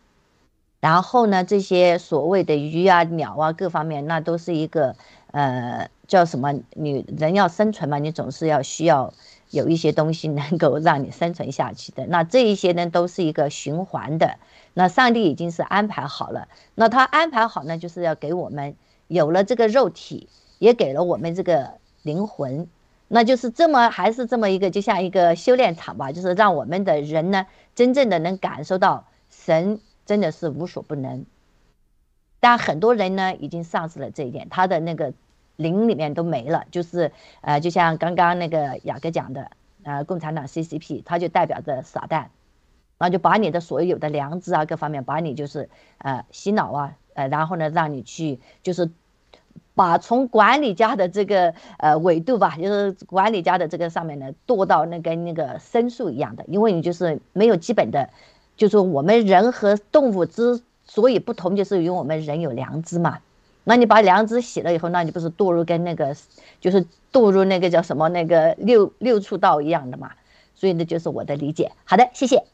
[0.81, 4.95] 然后呢，这些所谓的鱼啊、鸟啊各方面，那都是一个
[5.31, 6.55] 呃叫什么？
[6.71, 9.13] 你人要生存嘛，你总是要需要
[9.51, 12.07] 有一些东西能够让你生存下去的。
[12.07, 14.37] 那这一些呢，都是一个循环的。
[14.75, 16.49] 那上帝已经是安排好了。
[16.75, 18.77] 那他安排好呢，就是要给我们
[19.09, 21.75] 有了这个肉体，也给了我们这个。
[22.07, 22.69] 灵魂，
[23.09, 31.27] 那就是这么还是这么一个，就像一个修炼场吧，就是让我们的人呢，真正的能感受到神真的是无所不能。
[32.39, 35.13] 但很多人呢，已经丧失了这一点，他的那个
[35.57, 36.65] 灵里面都没了。
[36.71, 39.51] 就是呃，就像刚刚那个雅各讲的，
[39.83, 42.27] 呃，共产党 CCP，它就代表着撒旦，
[42.99, 48.91] 那就把你的所有的良知啊，各方面把你就是呃洗脑啊，呃，然后呢，让你去就是。
[49.77, 58.09] 把从管理家的这个呃纬度吧，就是管理家的这个上面呢，堕到那跟那个牲畜一样的，因为你就是没有基本的，
[58.57, 63.19] 就是我们人和动物之所以不同，就是因为我们人有良知嘛。
[63.65, 66.17] 那你把良知洗了以后，那你不是堕入跟那个
[66.59, 70.13] 就是堕入那个叫什么那个六六畜道一样的嘛？
[70.55, 71.73] 所以呢，就是我的理解。
[71.85, 72.45] 好的，谢谢。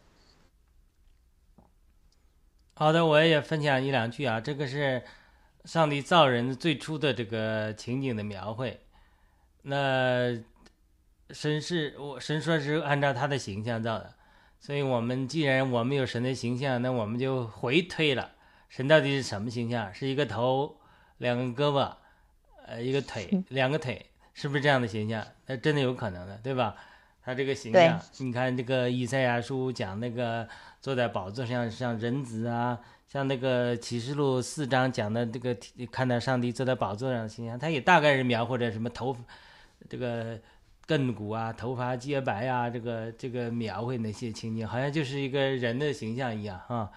[2.75, 5.03] 好的，我也分享一两句啊，这个是。
[5.65, 8.81] 上帝造人最初的这个情景的描绘，
[9.63, 10.37] 那
[11.31, 14.15] 神是我神说是按照他的形象造的，
[14.59, 18.33] 所以我们既然我们有神的形象，那我们就回推了，
[18.69, 19.95] 神到底是什么形象？
[19.95, 20.81] 是一个头，
[21.19, 21.95] 两个胳膊，
[22.67, 25.25] 呃，一个腿， 两个腿，是不是这样的形象？
[25.47, 26.75] 那真的有可能的，对吧？
[27.25, 30.49] 他这个形象，你看这个以赛亚书讲那个
[30.81, 32.81] 坐在宝座上像人子啊。
[33.13, 35.55] 像那个启示录四章讲的这个，
[35.91, 39.15] 看到上帝坐在宝座上的形象，他也大概是描绘着什么头，
[39.87, 40.41] 这个
[40.87, 46.91] 亘古啊，头发洁白啊，这个这个描绘那些情景，好像就是一个人的形象一样啊。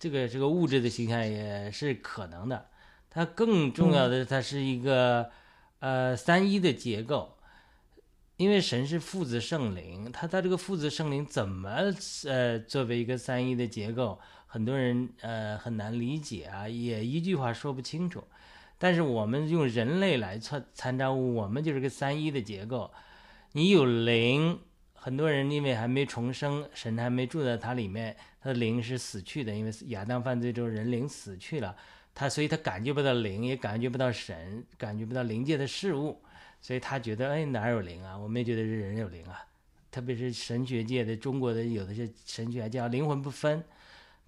[0.00, 2.66] 这个这个物质的形象也是可能的。
[3.08, 5.30] 它更重要的，它是一个
[5.78, 7.36] 呃三一的结构，
[8.36, 11.70] 因为神是父子圣灵，他他这个父子圣灵怎么
[12.26, 14.18] 呃作为一个三一的结构？
[14.52, 18.22] 很多人呃很难理解啊，也一句话说不清楚。
[18.76, 22.92] 但是我们用人类来参参照物，我们就是个三一的结构。
[23.52, 24.60] 你有灵
[24.92, 31.74] 很多人因为还没重生，神还没住在他里面，他的灵是死去的，因为亚当犯罪之后人灵死去了，
[32.14, 36.20] 他所以他感觉不到灵，也感觉不到神，感觉不到灵界的事物，
[36.60, 38.18] 所以他觉得哎哪有灵啊？
[38.18, 39.42] 我们也觉得是人有灵啊，
[39.90, 43.64] 特别是神学界的中国的有的些神学叫灵魂不分。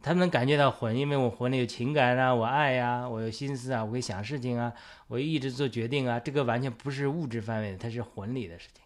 [0.04, 4.70] 他能感觉到魂，因为我魂里有情感啊，我爱呀，我有心思啊，我会想事情啊，
[5.08, 8.84] 我一直做决定啊，这个完全不是物质范围的，它是魂里的事情。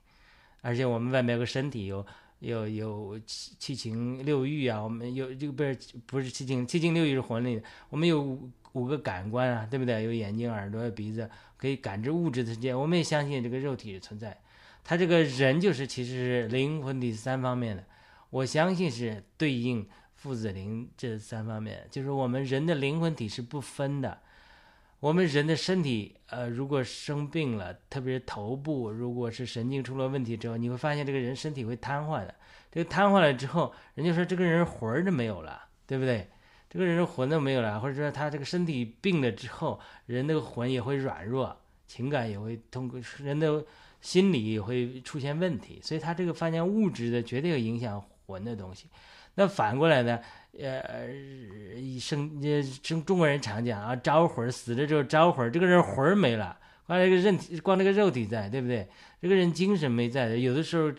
[0.62, 2.06] 而且我们外面有个身体，有
[2.38, 7.62] 有有七七情六欲啊，我们有这个不是不是七情，七情六欲是魂里的。
[7.90, 10.04] 我们有五五个感官啊，对不对？
[10.04, 12.72] 有眼睛、耳朵、鼻子，可以感知物质的世界。
[12.72, 14.38] 我们也相信这个肉体的存在。
[14.84, 17.82] 他这个人就是其实是灵魂第三方面的，
[18.30, 19.84] 我相信是对应。
[20.18, 24.18] 父子灵这三方面，就是我们人的灵魂体是不分的。
[24.98, 32.34] 我们人的身体，呃，如果生病了，特别是头部，如果是神经出了问题之后，你会发现这个人身体会瘫痪的。
[32.72, 36.28] 这个瘫痪了之后，人家说这个人魂儿都没有了，对不对？
[36.68, 41.56] 这个人魂都没有了，或者说他这个身体病了之后，人那个魂也会软弱，
[41.86, 43.64] 情感也会通过人的
[44.00, 45.78] 心理也会出现问题。
[45.80, 48.88] 所以他这个发现物质的绝对有影响魂的东西。
[49.38, 50.18] 那反过来呢？
[50.58, 51.06] 呃，
[52.00, 56.58] 生呃中中国人常讲啊，招魂死了之后招魂，这个人魂没了，
[56.88, 58.88] 光这个人体，光这个肉体在，对不对？
[59.22, 60.36] 这个人精神没在的。
[60.36, 60.92] 有的时候，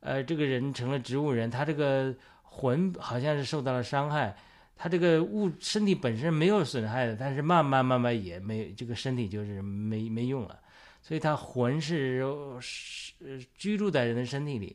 [0.00, 4.34] 呃，这个人成了植物人，他这个魂好像是受到了伤害，
[4.76, 10.58] 他这个物身体本身没有损害的，但是慢慢慢慢也没这个身体就是没没用了，
[11.00, 12.24] 所以他魂是
[12.60, 13.12] 是
[13.56, 14.74] 居住在人的身体里。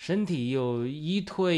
[0.00, 1.52] 身体又依托，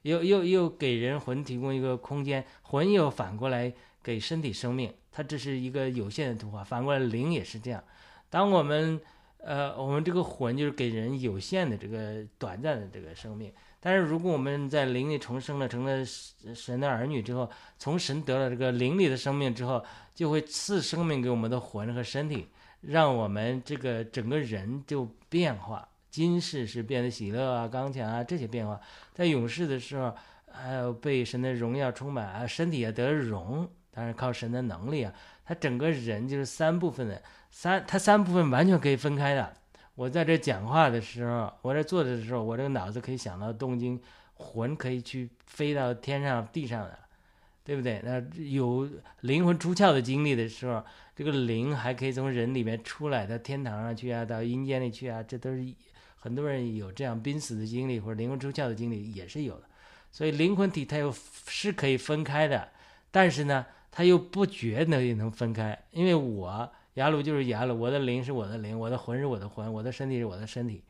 [0.00, 3.70] 又又又给人魂提供一个空间，魂又反过来
[4.02, 6.64] 给身体生命，它这是一个有限的图画。
[6.64, 7.84] 反过来灵也是这样，
[8.30, 8.98] 当我们
[9.36, 16.02] 呃我们这个魂就是给人有限的这个短暂的这个生命，但是如果我们在灵里重生了，成了
[16.54, 19.84] 神的儿女之后，从神得了这个灵里的生命之后，
[20.14, 22.46] 就会赐生命给我们的魂和身体，
[22.80, 25.86] 让我们这个整个人就变化。
[26.12, 28.78] 今世是变得喜乐啊、刚强啊这些变化，
[29.14, 30.14] 在永世的时候，
[30.52, 35.12] 还有被神的荣耀充满啊，身体也得荣，当然靠神的能力啊。
[35.46, 39.54] 他整个人就是三部分的，三他三部分完全可以分开的。
[39.94, 43.98] 我在这讲话的时候，我这坐着的时候，我这个脑子可以想到东京，
[44.34, 46.98] 魂可以去飞到天上地上的，
[47.64, 48.02] 对不对？
[48.04, 48.86] 那有
[49.20, 50.84] 灵魂出窍的经历的时候，
[51.16, 55.74] 这个灵还可以从人里面出来到天堂上去啊，到阴间里去啊，这都是。
[56.22, 59.64] 很多人有这样濒死的经历或者灵魂出窍的经历也是有的，
[60.12, 61.12] 所以灵魂体它又
[61.48, 62.68] 是可以分开的，
[63.10, 70.84] 但是呢，它又不觉得也能分开，因为我雅鲁就是雅鲁，我的灵是我的灵，我的魂是我的魂，我的身体是我的身体，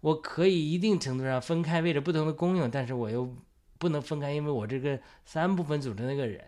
[0.00, 3.34] 我可以一定程度上分开，为了不同的功用，但是我又
[3.78, 6.40] 不能分开，因为我这个三部分组成那个人，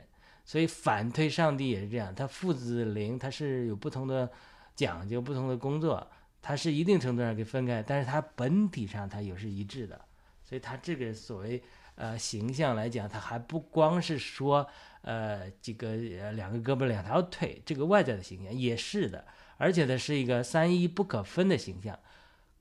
[0.45, 4.31] 所以反推上帝也是这样，他父子灵他是有不同的
[4.77, 6.07] 讲究，不同的工作。
[6.43, 10.01] 它是一定程度上给分开，但是它本体上它也是一致的，
[10.45, 11.63] 所以它这个所谓
[11.97, 14.67] 呃形象来讲，它还不光是说
[15.03, 15.89] 呃这个
[16.21, 19.25] 呃两个胳膊两条腿这个外在的形象也是的，
[19.59, 21.99] 而且它是一个三一不可分的形象。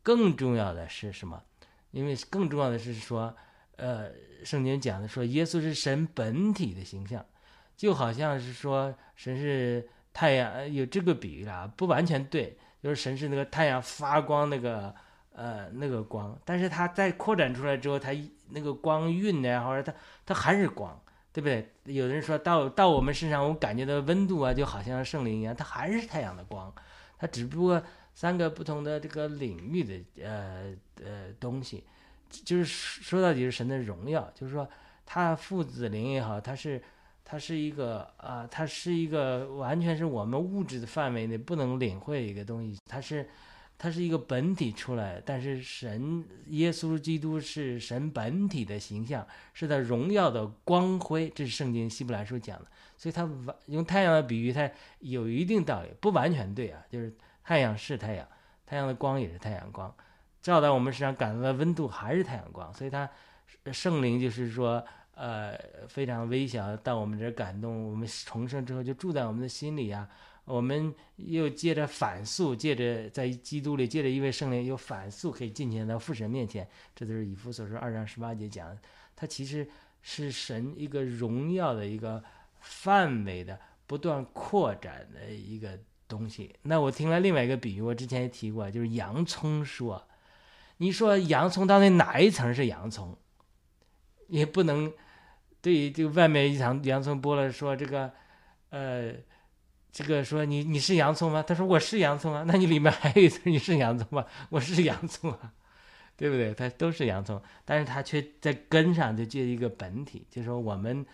[0.04, 1.42] 更重要的是什么？
[1.92, 3.36] 因为更重要的是说，
[3.78, 4.12] 呃，
[4.44, 7.26] 圣经讲的说耶稣是神本体的形象，
[7.76, 12.58] 就好像是说神是太阳，有这个比喻啊，不完全对。
[12.82, 14.94] 就是神是那个太阳发光那个
[15.34, 18.12] 呃那个光，但是它在扩展出来之后，它
[18.50, 21.00] 那个光晕呢，或者它它还是光，
[21.34, 21.72] 对不对？
[21.94, 26.74] 有的人说到到我们身上，我感觉到温度啊，就好像圣灵一样，它还是太阳的光，
[27.18, 27.84] 它只不过
[28.14, 30.74] 三个不同的这个领域的呃
[31.04, 31.84] 呃东西，
[32.30, 34.70] 就是说到底是神的荣耀，就是说
[35.06, 36.82] 它父子灵也好，它是。
[37.32, 42.80] 它是一个啊，它是一个完全是我们物质的范围内不能领会一个东西。
[42.88, 43.30] 它是，
[43.78, 51.30] 它是一个本体出来，但是神耶稣基督是神本体的形象，是他荣耀的光辉。
[51.36, 52.66] 这是圣经希伯来书讲的，
[52.98, 53.30] 所以它
[53.68, 54.68] 用太阳的比喻，它
[55.02, 56.84] 有一定道理，不完全对啊。
[56.90, 58.28] 就是太阳是太阳，
[58.66, 59.94] 太阳的光也是太阳光，
[60.42, 63.08] 照到我们身上感到的温度还是太阳光，所以它
[63.72, 64.84] 圣灵就是说。
[65.20, 65.60] 呃，
[65.90, 70.08] 非常微小，到我们这儿感动，我们重生之后就住在我们的心里啊。
[70.46, 76.66] 我们又借着反诉，借着在基督里，借着一位圣灵，又反诉可以进前到父神面前。
[76.96, 78.76] 这都是以弗所说二章十八节讲。
[79.14, 79.68] 它其实
[80.02, 82.24] 是神一个荣耀的一个
[82.62, 85.78] 范围的不断扩展的一个
[86.08, 86.56] 东西。
[86.62, 90.08] 那我听了另外一个比喻，我之前也提过，就是洋葱说，
[90.78, 93.18] 你说洋葱到底哪一层是洋葱？
[94.30, 94.94] 也不能
[95.62, 98.12] 对这个外面一层洋葱剥了说这个，
[98.70, 99.14] 呃，
[99.92, 101.44] 这个说你你是洋葱吗？
[101.44, 104.26] 他说我是洋葱啊，那你里面还有一层你是洋葱吗？
[104.50, 105.54] 我是洋葱啊，
[106.16, 106.54] 对不对？
[106.54, 111.06] 它都是洋葱，但是它却在根上就接一个本体，就说我们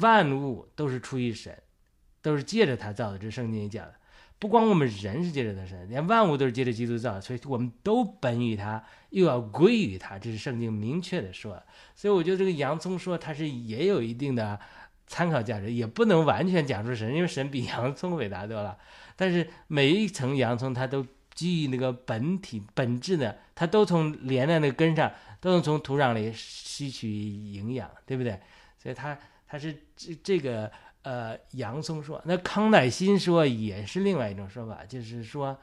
[0.00, 1.56] 万物都是出于神，
[2.22, 3.94] 都是借着他造的，这圣经也讲的。
[4.38, 11.62] 不光我们人是借着他神，连万物都是借着基督造，所以我们都本于他，又要归于他，这是圣经明确的说。
[11.94, 14.58] 所以我觉得这个洋葱说它是也有一定的
[15.06, 18.76] 参考价值，也不能完全讲出神，因为神比洋葱伟大多了。
[19.14, 28.40] 但是每一层洋葱它都基于那个本体本质的，它都从连在那个根上，都能从土壤里吸取营养，对不对？
[28.76, 29.16] 所以它
[29.46, 30.68] 它是这这个。
[31.02, 35.58] 呃，洋葱说，那康乃馨说也是另外一种说法，就是说，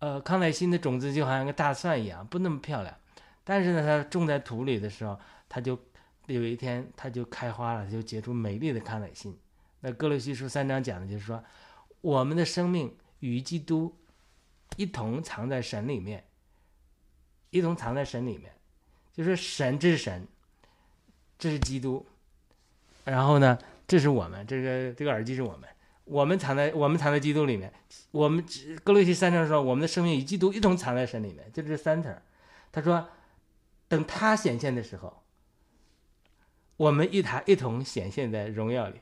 [0.00, 2.92] 呃，康乃馨的种子就好像个大蒜一样，不那么漂亮，
[3.44, 5.16] 但是呢，它种在土里的时候，
[5.48, 5.78] 它就
[6.26, 9.38] 有一天它就开花了，就结出美丽的康乃馨。
[9.78, 11.44] 那哥罗西书三章讲的就是说，
[12.00, 13.96] 我们的生命与基督
[14.76, 16.24] 一同藏在神里面，
[17.50, 18.52] 一同藏在神里面，
[19.12, 20.26] 就是神这是神，
[21.38, 22.04] 这是基督，
[23.04, 23.56] 然后呢？
[23.92, 25.68] 这是我们这个这个耳机是我们，
[26.04, 27.70] 我们藏在我们藏在基督里面，
[28.10, 28.42] 我们
[28.82, 32.18] 格罗西三层说我们的生命与基督一同藏在神里面，就这三层。
[32.72, 33.06] 他说，
[33.88, 35.22] 等他显现的时候，
[36.78, 38.98] 我们与他一同显现在荣耀里。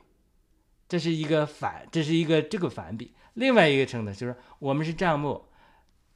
[0.89, 3.15] 这是一个反，这是一个这个反比。
[3.35, 5.45] 另外一个称的就是我们是帐目，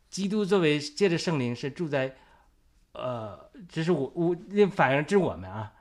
[0.10, 2.14] 基督作为借着圣灵是住在，
[2.92, 5.72] 呃，这是我我那反映是我们啊。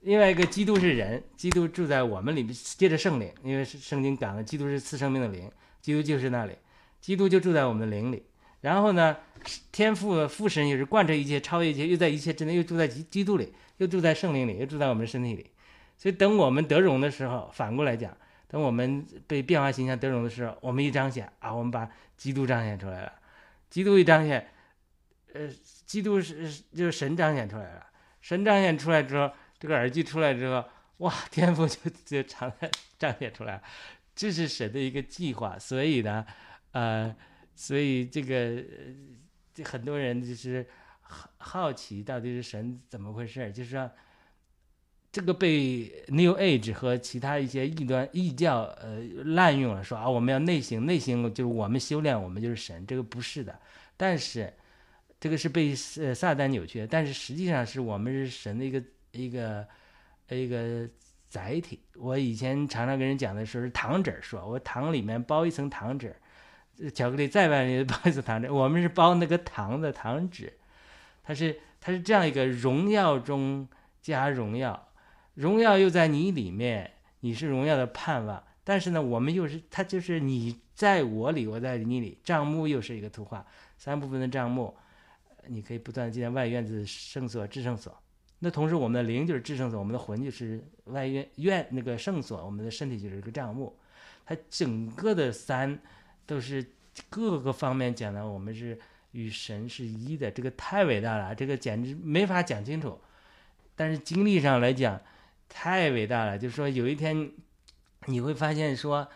[0.00, 5.50] 另外一个，基督是人，基督住在我们里面，借着圣灵，因为圣经讲的，基督是赐生命的灵，
[5.82, 6.54] 基督就是那里，
[7.00, 8.22] 基督就住在我们的灵里。
[8.62, 9.16] 然后呢，
[9.70, 15.50] 天父父神也是贯彻一切，超越一切，又在一切之内，又住在基基督里，又住在圣灵里，又住在我们身体里。
[15.98, 18.16] 所以，等我们得荣的时候，反过来讲，
[18.48, 21.86] 等我们被变化形象得荣的时候，我们一彰显啊，我们把
[22.16, 23.12] 基督彰显出来了。
[23.68, 24.48] 基督一彰显，
[25.34, 25.48] 呃，
[25.84, 27.86] 基督是就是神彰显出来了，
[28.22, 29.30] 神彰显出来之后。
[29.60, 30.64] 这个耳机出来之后，
[30.96, 33.62] 哇，天赋就就常在彰显出来，
[34.16, 35.58] 这是神的一个计划。
[35.58, 36.24] 所以呢，
[36.72, 37.14] 呃，
[37.54, 38.64] 所以这个
[39.52, 40.66] 这很多人就是
[41.02, 43.90] 好好奇到底是神怎么回事，就是说
[45.12, 53.60] 这个被 New Age 和其他一些异端异教呃滥用了，说啊我们要内省，内省就是我们修炼，我们就是神，这个不是的。
[53.98, 54.50] 但是
[55.20, 58.82] 这个是被呃撒旦扭曲，但是实际上是我们是神的一个。
[59.12, 59.66] 一个
[60.28, 60.88] 一个
[61.28, 66.16] 载体，我以前常常跟人讲的时候是糖纸说我糖里面包一层糖纸，
[66.94, 70.52] 巧克力再外面包一层糖纸，我们是包那个糖的糖纸，
[71.22, 73.68] 它是它是这样一个荣耀中
[74.00, 74.88] 加荣耀，
[75.34, 83.44] 荣耀又在你里面，你是荣耀的盼望，但是呢，我们又是它就是你在我里，我在你里，账目又是一个图画，
[83.76, 84.76] 三部分的账目，
[85.46, 87.96] 你可以不断的建外院子圣所至圣所。
[88.42, 93.78] 那同时，我们的灵就是至圣所，我们的魂就是外院院那个圣所，我们的身体就是一个帐幕。
[94.24, 95.78] 它整个的三
[96.24, 96.64] 都是
[97.10, 98.78] 各个方面讲的，我们是
[99.12, 102.98] 与神是一的，这个太伟大了，这个简直没法讲清楚。
[103.76, 104.98] 但是经历上来讲，
[105.46, 106.38] 太伟大了。
[106.38, 107.30] 就是说，有一天
[108.06, 109.06] 你会发现，说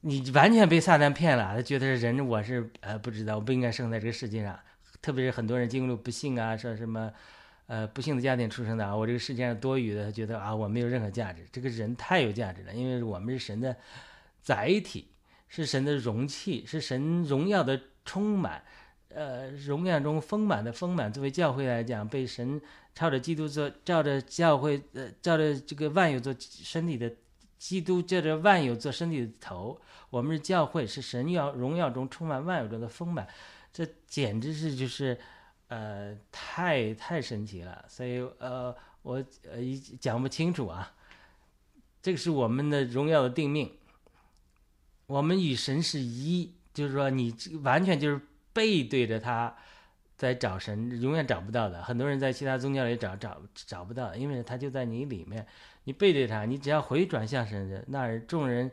[0.00, 4.58] 你完全被撒旦骗了，他觉得人我是呃不知道，我不应该生在这个世界上。
[5.02, 7.12] 特别是很多人经历不幸啊，说什么。
[7.72, 11.40] 呃，不幸的家庭出生的啊，我这个世界上多余的，他觉得啊，我没有任何价值。
[11.50, 13.74] 这个人太有价值了，因为我们是神的
[14.42, 15.08] 载体，
[15.48, 18.62] 是神的容器，是神荣耀的充满，
[19.08, 21.10] 呃，荣耀中丰满的丰满。
[21.10, 22.60] 作为教会来讲，被神
[22.94, 27.10] 照着基督做，照着教会，呃，照着这个万有做身体的
[27.58, 29.80] 基督，照着万有做身体的头。
[30.10, 33.26] 我们是教会，是神要荣耀中充满万有中的丰满。
[33.72, 35.18] 这简直是就是。
[35.72, 39.58] 呃，太太神奇了，所以呃，我呃
[39.98, 40.92] 讲不清楚啊。
[42.02, 43.72] 这个是我们的荣耀的定命，
[45.06, 48.20] 我们与神是一，就是说你完全就是
[48.52, 49.56] 背对着他
[50.18, 51.82] 在找神，永远找不到的。
[51.82, 55.46] 很多人在其他宗教里找找找不到，因为他就在你里面，
[55.84, 58.70] 你背对他，你只要回转向神，那人众人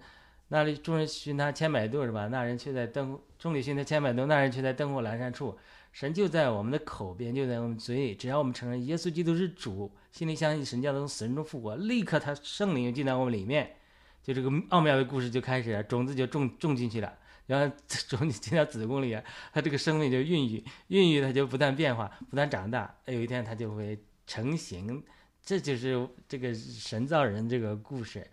[0.50, 2.28] 那里众人寻他千百度是吧？
[2.28, 5.58] 那人却在灯众里寻他千百度，那人却在灯火阑珊处。
[5.92, 8.16] 神就在我们的口边，就在我们嘴里。
[8.16, 13.76] 只要我们承认耶稣基督是主，心里相信神将从死人中复活，立刻他圣灵就进到我们里面，
[14.24, 17.14] 就这个奥妙的故事就开始了，种子就种种进去了。
[17.48, 17.76] 然后
[18.08, 23.98] 种子进到子宫里啊，它这个生命就孕育，孕育它就不断变化，不断长大，有一天它就会
[24.28, 25.04] 成型。
[25.44, 28.30] 这就是这个神造人这个故事。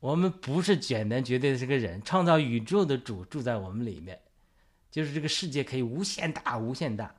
[0.00, 4.20] 我们不是简单绝对的这个人，创造宇宙的主住在我们里面，
[4.98, 7.14] 就是这个世界可以无限大、无限大，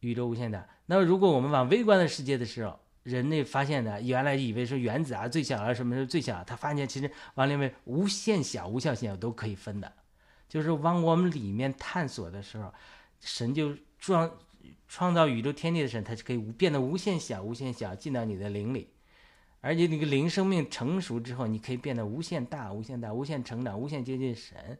[0.00, 0.68] 宇宙无限大。
[0.84, 9.90] 那么如果我们往微观的世界的时候，人类发现的，原来以为是原子啊最小啊什么是最小，他发现其实往里面无限小、无限小都可以分的，
[10.50, 12.74] 就是往我们里面探索的时候，
[13.20, 14.30] 神就创
[14.86, 18.90] 创造宇宙天地的神，他是可以变得无限小、无限小进到你的灵里。
[19.62, 24.78] 而且那个灵生命成熟之后，你可以变得无限大、无限大、无限成长、无限接近神，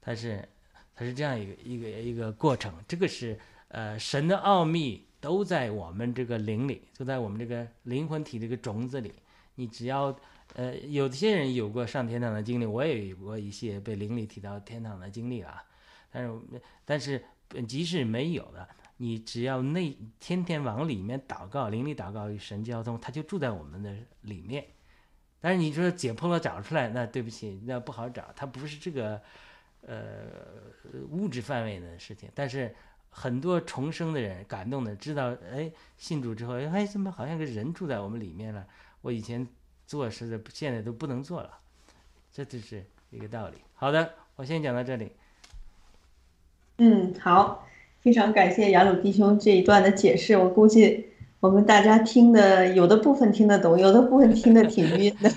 [0.00, 0.48] 它是
[0.96, 2.74] 它是这样一个一个一个过程。
[2.88, 9.12] 这个是呃神的奥秘都在我们这个灵里，就在我们这个灵魂体这个种子里。
[9.54, 10.18] 你只要
[10.54, 15.62] 呃有些人有过上天堂的经历，我也有过一些被灵里提到天堂的经历啊。
[16.10, 16.40] 但是
[16.84, 17.24] 但是
[17.68, 18.66] 即使没有的。
[18.98, 24.64] 你只要内天天往里面祷告，灵里祷告与神交通，他就住在我们的里面。
[25.38, 29.20] 但是你说解剖了找出来，那对不起，那不好找，它不是这个
[29.86, 30.26] 呃
[31.10, 32.28] 物质范围的事情。
[32.34, 32.74] 但是
[33.08, 38.66] 很多重生的人感动的知道，哎，信主之后，哎，怎么好像个人住在我们里面了？
[39.00, 39.46] 我以前
[39.86, 41.50] 做事的现在都不能做了，
[42.32, 43.56] 这就是一个道理。
[43.74, 45.12] 好的，我先讲到这里。
[46.78, 47.62] 嗯，好。
[48.02, 51.08] 非常感谢雅鲁弟兄这一段的解释，我估计
[51.40, 55.28] 我们大家听的有的部分听得懂，有的部分听得挺晕的，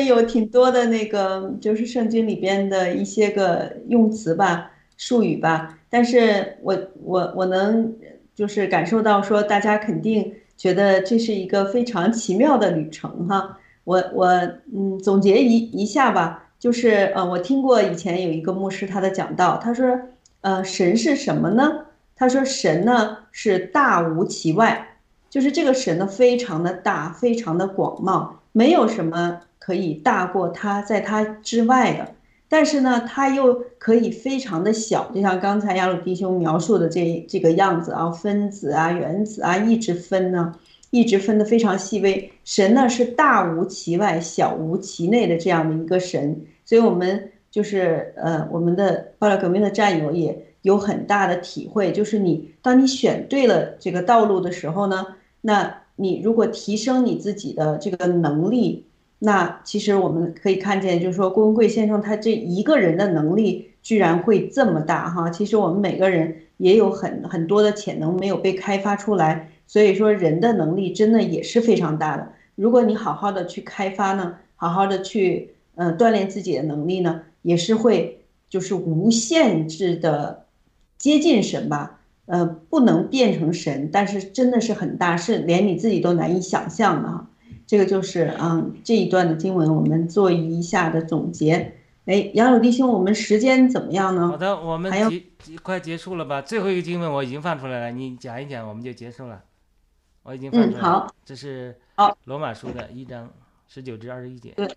[0.00, 7.94] 有挺多的那个就是圣经里边的一些个用词吧、术语吧，但是我我我能
[8.34, 13.58] 就是感受到说大家肯定觉得这是一个非常奇妙的旅程哈。
[13.84, 14.28] 我我
[14.74, 19.98] 嗯总结一一下吧，就是呃我听过以前有一个牧师他的讲道，他说。
[20.42, 21.84] 呃，神是什么呢？
[22.16, 24.96] 他说，神呢是大无其外，
[25.30, 32.14] 就是这个神呢非常的大，非常的广袤，没有什么可以大过他，在他之外的。
[32.48, 40.54] 但是呢，他又可以非常的小，就像刚才亚鲁弟兄描述的这这个样子啊，分子啊、原子啊，一直分呢，
[40.90, 42.30] 一直分的非常细微。
[42.44, 47.28] 神呢是大无其外，小无其内的这样的一个神，所以我们。
[47.52, 55.06] 就是呃，我们的爆料革命的战友也有很大的体会，就是你当你选对了这个道路的时候呢，
[55.42, 58.84] 那你如果提升你自己的这个能力，
[59.18, 72.32] 那其实我们可以看见，就是说郭文贵先生他这一个人的能力居然会这么大哈，其实我们每个人也有很很多的潜能没有被开发出来，所以说人的能力真的也是非常大的。
[72.54, 77.22] 如果你好好的去开发呢，好好的去呃锻炼自己的能力呢。
[77.44, 80.44] 也是会，就是无限制的
[80.96, 87.28] 接近神吧，呃，不能变成神，但是真的是很大，是连你自己都难以想象的哈。
[87.66, 91.74] 这个就是嗯这一段的经文，我们做一下的总结。
[92.04, 94.28] 哎，杨柳弟兄，我们时间怎么样呢？
[94.28, 94.92] 好的，我们
[95.38, 96.42] 结快结束了吧？
[96.42, 99.42] 最后一个经文我已经放出来了，你讲一讲，我们就结束了。
[100.22, 100.80] 我已经放出来了。
[100.80, 103.30] 嗯，好，这是好罗马书的一章
[103.68, 104.52] 十九至二十一节。
[104.56, 104.68] 对。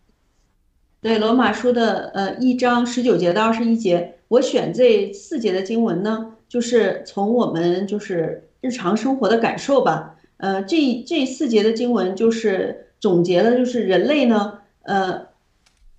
[1.01, 10.15] 对罗马书的呃一章十九节到二十一节，我选这四节的经文呢，就是从我们就是日常生活的感受吧。
[10.37, 15.27] 呃，这这四节的经文就是总结了，就是人类呢，呃，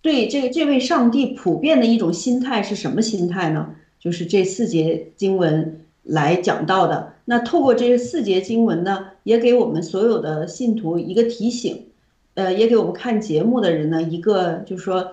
[0.03, 3.75] 对这个这位上帝普遍的一种心态是什么心态呢？
[3.99, 7.15] 就是这四节经文来讲到的。
[7.25, 11.87] 那透过这四节经文呢，也给我们所有的信徒一个提醒。
[12.35, 15.13] 呃，也给我们看节目的人呢一个，就是说，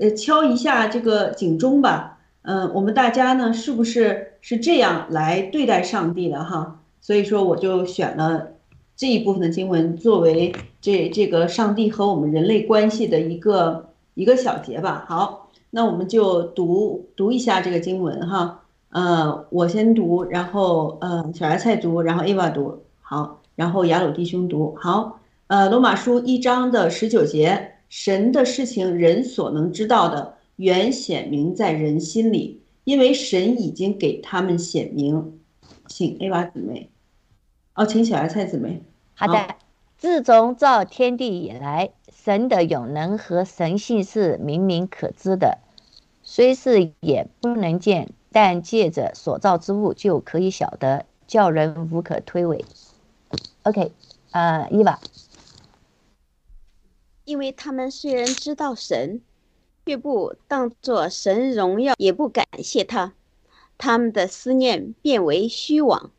[0.00, 2.18] 呃，敲一下这个警钟吧。
[2.40, 6.80] 嗯，我们大家呢是不是是这样来对待上帝的哈？
[7.00, 8.48] 所以说，我就选了
[8.94, 15.04] 这一部分的经文作为这这个上帝和我们人类关系的一个一个小节吧。
[15.08, 18.60] 好，那我们就读读一下这个经文哈。
[18.90, 25.20] 呃，我先读，然后呃，小芽菜读，然后 Eva 读，好，然后雅鲁弟兄读，好。
[25.46, 35.38] 呃，罗马书一章的十九节，神的事情人所能知道的，原显明在人心里，因为神已经给他们显明。
[35.88, 36.90] 请 A 娃姊妹，
[37.74, 38.82] 哦，请小芽菜姊妹。
[39.14, 39.56] 好的，
[39.98, 45.58] 自从造天地以来，神的永能和神性是明明可知的，
[46.22, 52.64] 虽是也不能见，但借着所造之物就可以晓得，叫人无可推诿。
[53.64, 53.92] OK，
[54.30, 54.98] 呃，伊娃。
[57.24, 59.20] 因为他们虽然知道神，
[59.84, 63.12] 却不当作神荣耀，也不感谢他，
[63.78, 66.10] 他们的思念变为虚妄，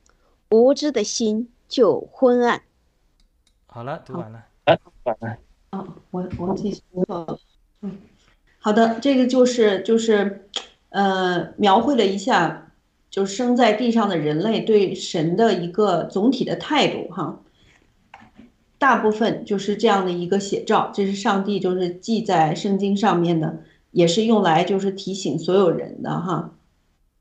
[0.49, 2.64] 无知的心就昏暗。
[3.68, 4.44] 好了，读完了。
[5.72, 7.40] 哦，我我继续读。
[7.81, 7.98] 嗯，
[8.60, 10.48] 好的，这个就是就是，
[10.90, 12.72] 呃，描绘了一下，
[13.10, 17.40] 就生在地上的人类对神的一个总体的态度哈。
[18.84, 23.60] 大部分就是这样的一个写照，这是上帝就是记在圣经上面的，
[23.91, 26.51] 也是用来就是提醒所有人的哈。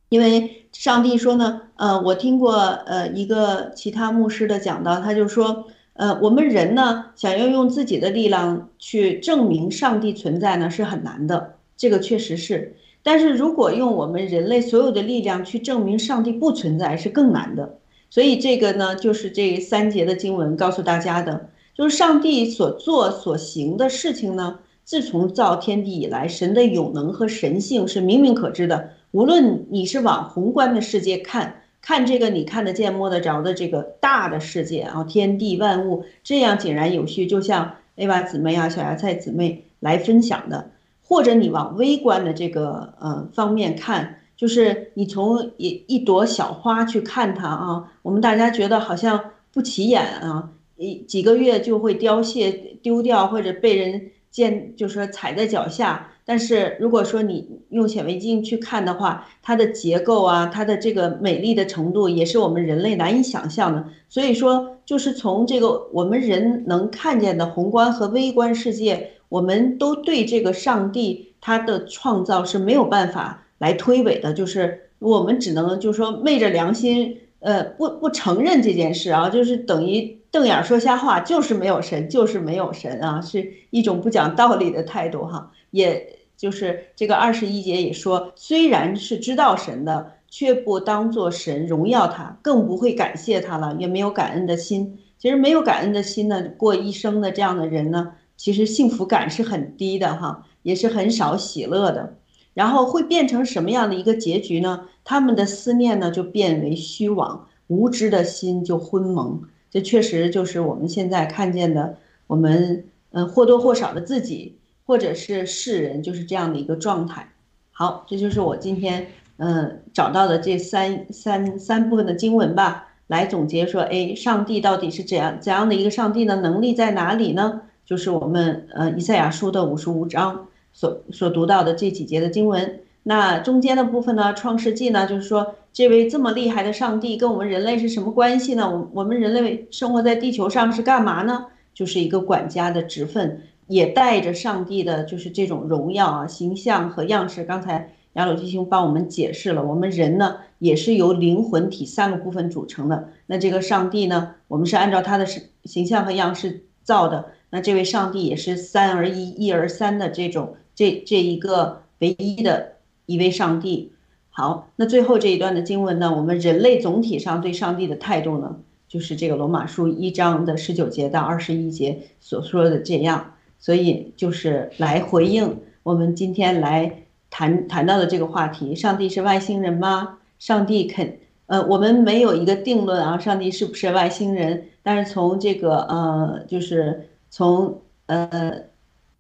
[0.09, 5.66] 因为上帝说呢，呃，我听过呃一个其他牧师的讲到，他就说。
[5.94, 11.56] 呃，我们人呢，想要用自己的力量去证明上帝存在呢，是很难的。
[11.76, 17.76] 这个确实是，但是如果用我们人类所有的力量去证明上帝不存在，是更难的。
[18.09, 28.90] 所以这个呢，就是这三节的经文告诉大家的，就是上帝所做所行的事情呢，自从造天地以来，神的永能和神性是明明可知的。
[29.11, 31.59] 无论你是往宏观的世界看。
[31.85, 40.70] 看这个你看得见摸得着的这个大的世界啊，天地万物这样井然有序，就像 A 娃姊妹啊、小芽菜姊妹来分享的，
[41.03, 49.19] 或者你往微观的这个呃方面看，就是你从一一朵小花去看它啊，我们大家觉得好像
[49.53, 50.51] 不起眼啊，
[50.83, 52.51] 一几个月就会凋谢
[52.83, 56.09] 丢掉，或者被人见，就是说踩在脚下。
[56.25, 63.85] 但是如果说你用显微镜去看的话，它的结构啊，它的这个美丽的程度，也是我们人类难以想象的。
[64.09, 74.33] 所以说，就是从这个我们人能看见的宏观和微观世界，我们都对这个上帝他的创造是没有办法来推诿的。
[74.33, 85.53] 就是我们只能就是说昧着良心，呃，不不承认这件事啊，就是等于瞪眼说瞎话，就是没有神，就是没有神啊，是一种不讲道理的态度哈。
[85.71, 94.99] 也就是这个二十一节也说，虽然是知道神的，却不当作神荣耀他，更不会感谢他了，也没有感恩的心。
[95.19, 102.17] 其实没有感恩的心呢，过一生的这样的人呢，其实幸福感是很低的哈，也是很少喜乐的。
[102.55, 104.89] 然后会变成什么样的一个结局呢？
[105.05, 109.43] 他们的思念呢，就变为虚妄，无知的心就昏蒙。
[109.73, 111.97] 这确实就是我们现在看见的，
[112.28, 114.59] 我们嗯或多或少的自己。
[114.85, 117.28] 或者是世人就是这样的一个状态。
[117.70, 126.35] 好，这就是我今天嗯找到的这三三三部分的经文吧，来总结说，哎，上帝到底是怎样怎样的一个上帝呢？
[126.36, 127.62] 能力在哪里呢？
[127.86, 132.81] 就是我们呃以赛亚书的五十五章所所读到的这几节的经文。
[133.05, 138.70] 那中间的部分呢，创世纪呢，就是说这位这么厉害的上帝跟我们人类是什么关系呢？
[138.70, 141.47] 我我们人类生活在地球上是干嘛呢？
[141.73, 143.43] 就是一个管家的职分。
[143.69, 147.43] 也带着上帝的，就是这种荣耀啊、形象和样式。
[147.44, 153.09] 刚才雅鲁弟兄帮我们解释了，我们人呢也是由灵魂体三个部分组成的。
[153.24, 157.31] 那这个上帝呢，我们是按照他的形形象和样式造的。
[157.49, 162.74] 那这位上帝也是三而一、一而三的这种这这一个唯一的
[163.07, 163.91] 一位上帝。
[164.35, 168.57] 好，那最后这一段的经文呢，我们人类总体上对上帝的态度呢，
[168.89, 173.35] 就是这个罗马书一章的十九节到二十一节所说的这样。
[173.59, 180.19] 所以就是来回应我们今天来谈谈到的这个话题：上帝是外星人吗？
[180.39, 184.69] 上帝肯呃，我们没有一个定论啊，上帝是不是外星人？
[184.83, 188.63] 但是从这个呃，就是从呃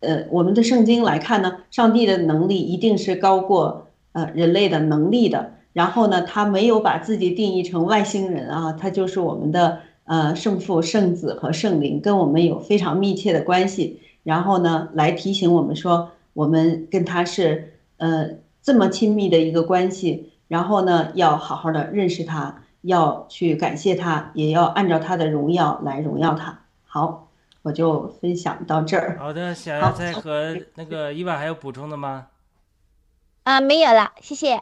[0.00, 5.54] 呃我们的圣经来看呢，上帝的能力一定是高过呃人类的能力的。
[5.72, 14.00] 然后呢，他没有把自己定义成外星人啊，他就是我们的呃圣父、圣子和圣灵，跟我们有非常密切的关系。
[14.22, 18.28] 然后呢，来提醒我们说，我们跟他是呃
[18.60, 20.32] 这么亲密的一个关系。
[20.46, 26.60] 然后呢，要好好的认识他，要去感谢他，也要按照他的荣耀来荣耀他。
[26.84, 27.28] 好，
[27.62, 29.16] 我就分享到这儿。
[29.18, 32.26] 好的，小芽菜和那个伊娃还有补充的吗？
[33.44, 34.54] 啊，没有了，谢谢。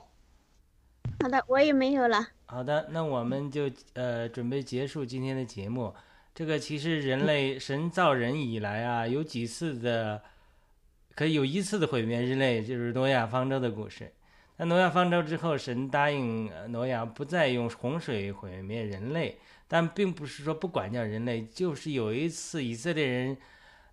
[1.20, 2.28] 好的，我也没有了。
[2.47, 5.94] 好的，那我们就呃准备结束今天的节目。
[6.35, 10.23] 这个其实人类神造人以来啊，有几次的，
[11.15, 14.15] 可以有一次的毁灭人类，就是诺亚方舟的故事。
[14.57, 19.39] 那诺亚方舟之后，神答应诺亚不再用洪水毁灭人类，
[19.69, 23.36] 但并不是说不管教人类，就是有一次以色列人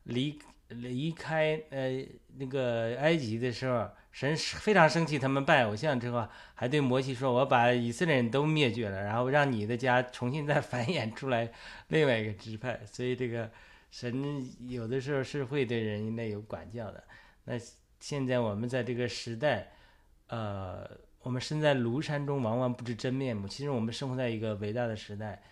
[0.04, 0.40] 离
[0.70, 2.06] 离开呃
[2.38, 3.90] 那个埃及的时候。
[4.18, 11.52] 神非常生气，他们拜偶像之后，还对摩西说：“我把以色列人都灭绝了，然后让你的家重新再繁衍出来
[11.90, 13.48] 另外一个支派。”所以这个
[13.92, 17.04] 神有的时候是会对人类有管教的。
[17.44, 17.54] 那
[18.00, 19.72] 现在我们在这个时代，
[20.30, 20.90] 呃，
[21.22, 23.48] 我们身在庐山中，往往不知真面目。
[23.48, 25.44] 其实我们生活在一个伟大的时代，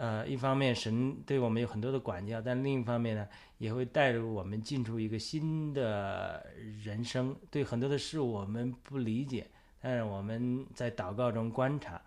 [0.00, 3.28] 呃，一方面神对我们有很多的管教，但另一方面呢，
[3.58, 6.46] 也会带入我们进入一个新的
[6.82, 7.36] 人生。
[7.50, 9.46] 对很多的事物我们不理解，
[9.78, 12.00] 但是我们在祷告中观察，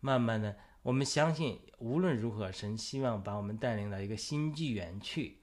[0.00, 5.38] 慢慢的，我们相信无论如何，神希望把我们带领到一个新纪元去，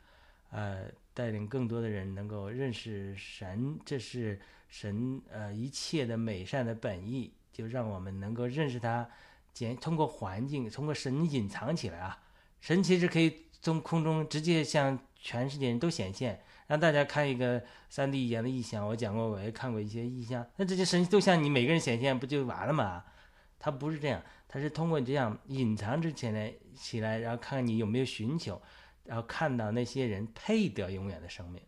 [0.51, 0.85] 呃。
[1.15, 4.37] 带领更多的人能够认识神，这是
[4.67, 9.09] 神呃一切的美善的本意，就让我们能够认识他。
[9.55, 12.21] 简通过环境，通过神隐藏起来啊，
[12.61, 18.85] 神其实可以从空中直接向全世界人都显现，让大家看一个三 D 语言的意象。
[18.85, 23.03] 我讲过，我也看过一些意象，那这些神都向你每个人显现，不就完了吗？
[23.57, 28.61] 他不是这样，他是通过这样隐藏之前来起来，然后看看你有没有寻求。
[29.05, 31.61] 然后看到那些人配得永远的生命，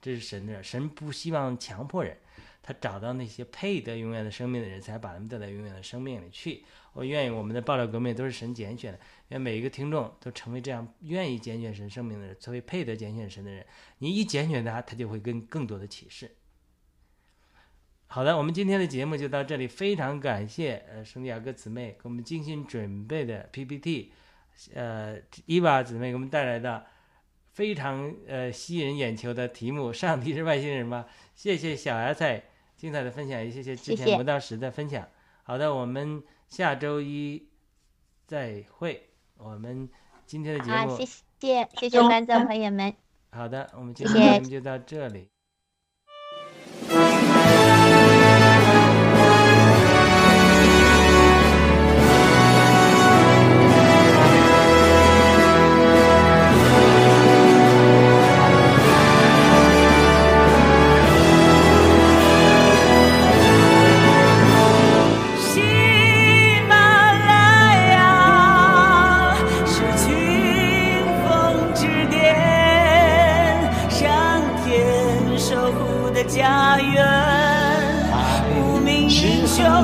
[0.00, 0.62] 这是神的。
[0.62, 2.16] 神不希望强迫人，
[2.66, 6.64] 他找到那些配得永远的生命的人，才把他们带到永远的生命里去。
[6.94, 8.98] 我愿意我们的爆料革命都是神拣选的，
[9.28, 13.64] 愿每一个听众都成为这样愿意拣选神生命的人，成为配得拣选神的人。
[13.98, 16.34] 你一拣选他，他就会跟更多的启示。
[18.08, 24.10] 好的，我们今天的节目就到这里，非常感谢呃圣地亚哥姊妹给我们精心准备的 PPT。
[24.74, 26.86] 呃，伊娃姊妹给我们带来的
[27.52, 31.06] 非常呃吸引眼球的题目：上帝是外星人吗？
[31.34, 32.44] 谢谢小芽菜
[32.86, 35.08] 精彩的分享，也谢谢之前磨到时的分享。
[35.42, 37.48] 好的，我们下周一
[38.28, 39.10] 再会。
[39.38, 39.88] 我们
[40.24, 42.94] 今天的节目，谢谢谢谢观众朋友们。
[43.32, 45.35] 好的，我们今天节目就到这里。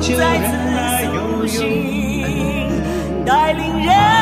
[0.00, 0.52] 就在此
[1.06, 1.64] 苏醒
[3.24, 4.21] 带领人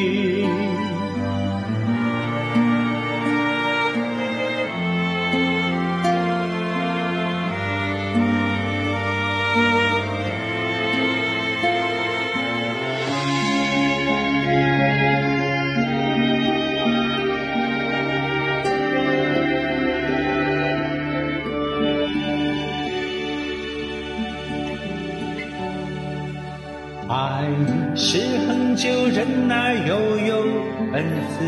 [31.01, 31.41] 男子，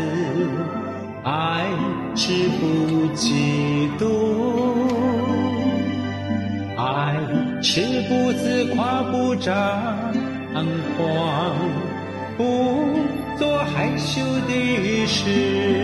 [1.22, 1.64] 爱
[2.16, 4.02] 是不嫉妒，
[6.76, 7.14] 爱
[7.62, 9.54] 是不自夸不张
[10.96, 11.06] 狂，
[12.36, 12.42] 不
[13.38, 15.83] 做害羞的事。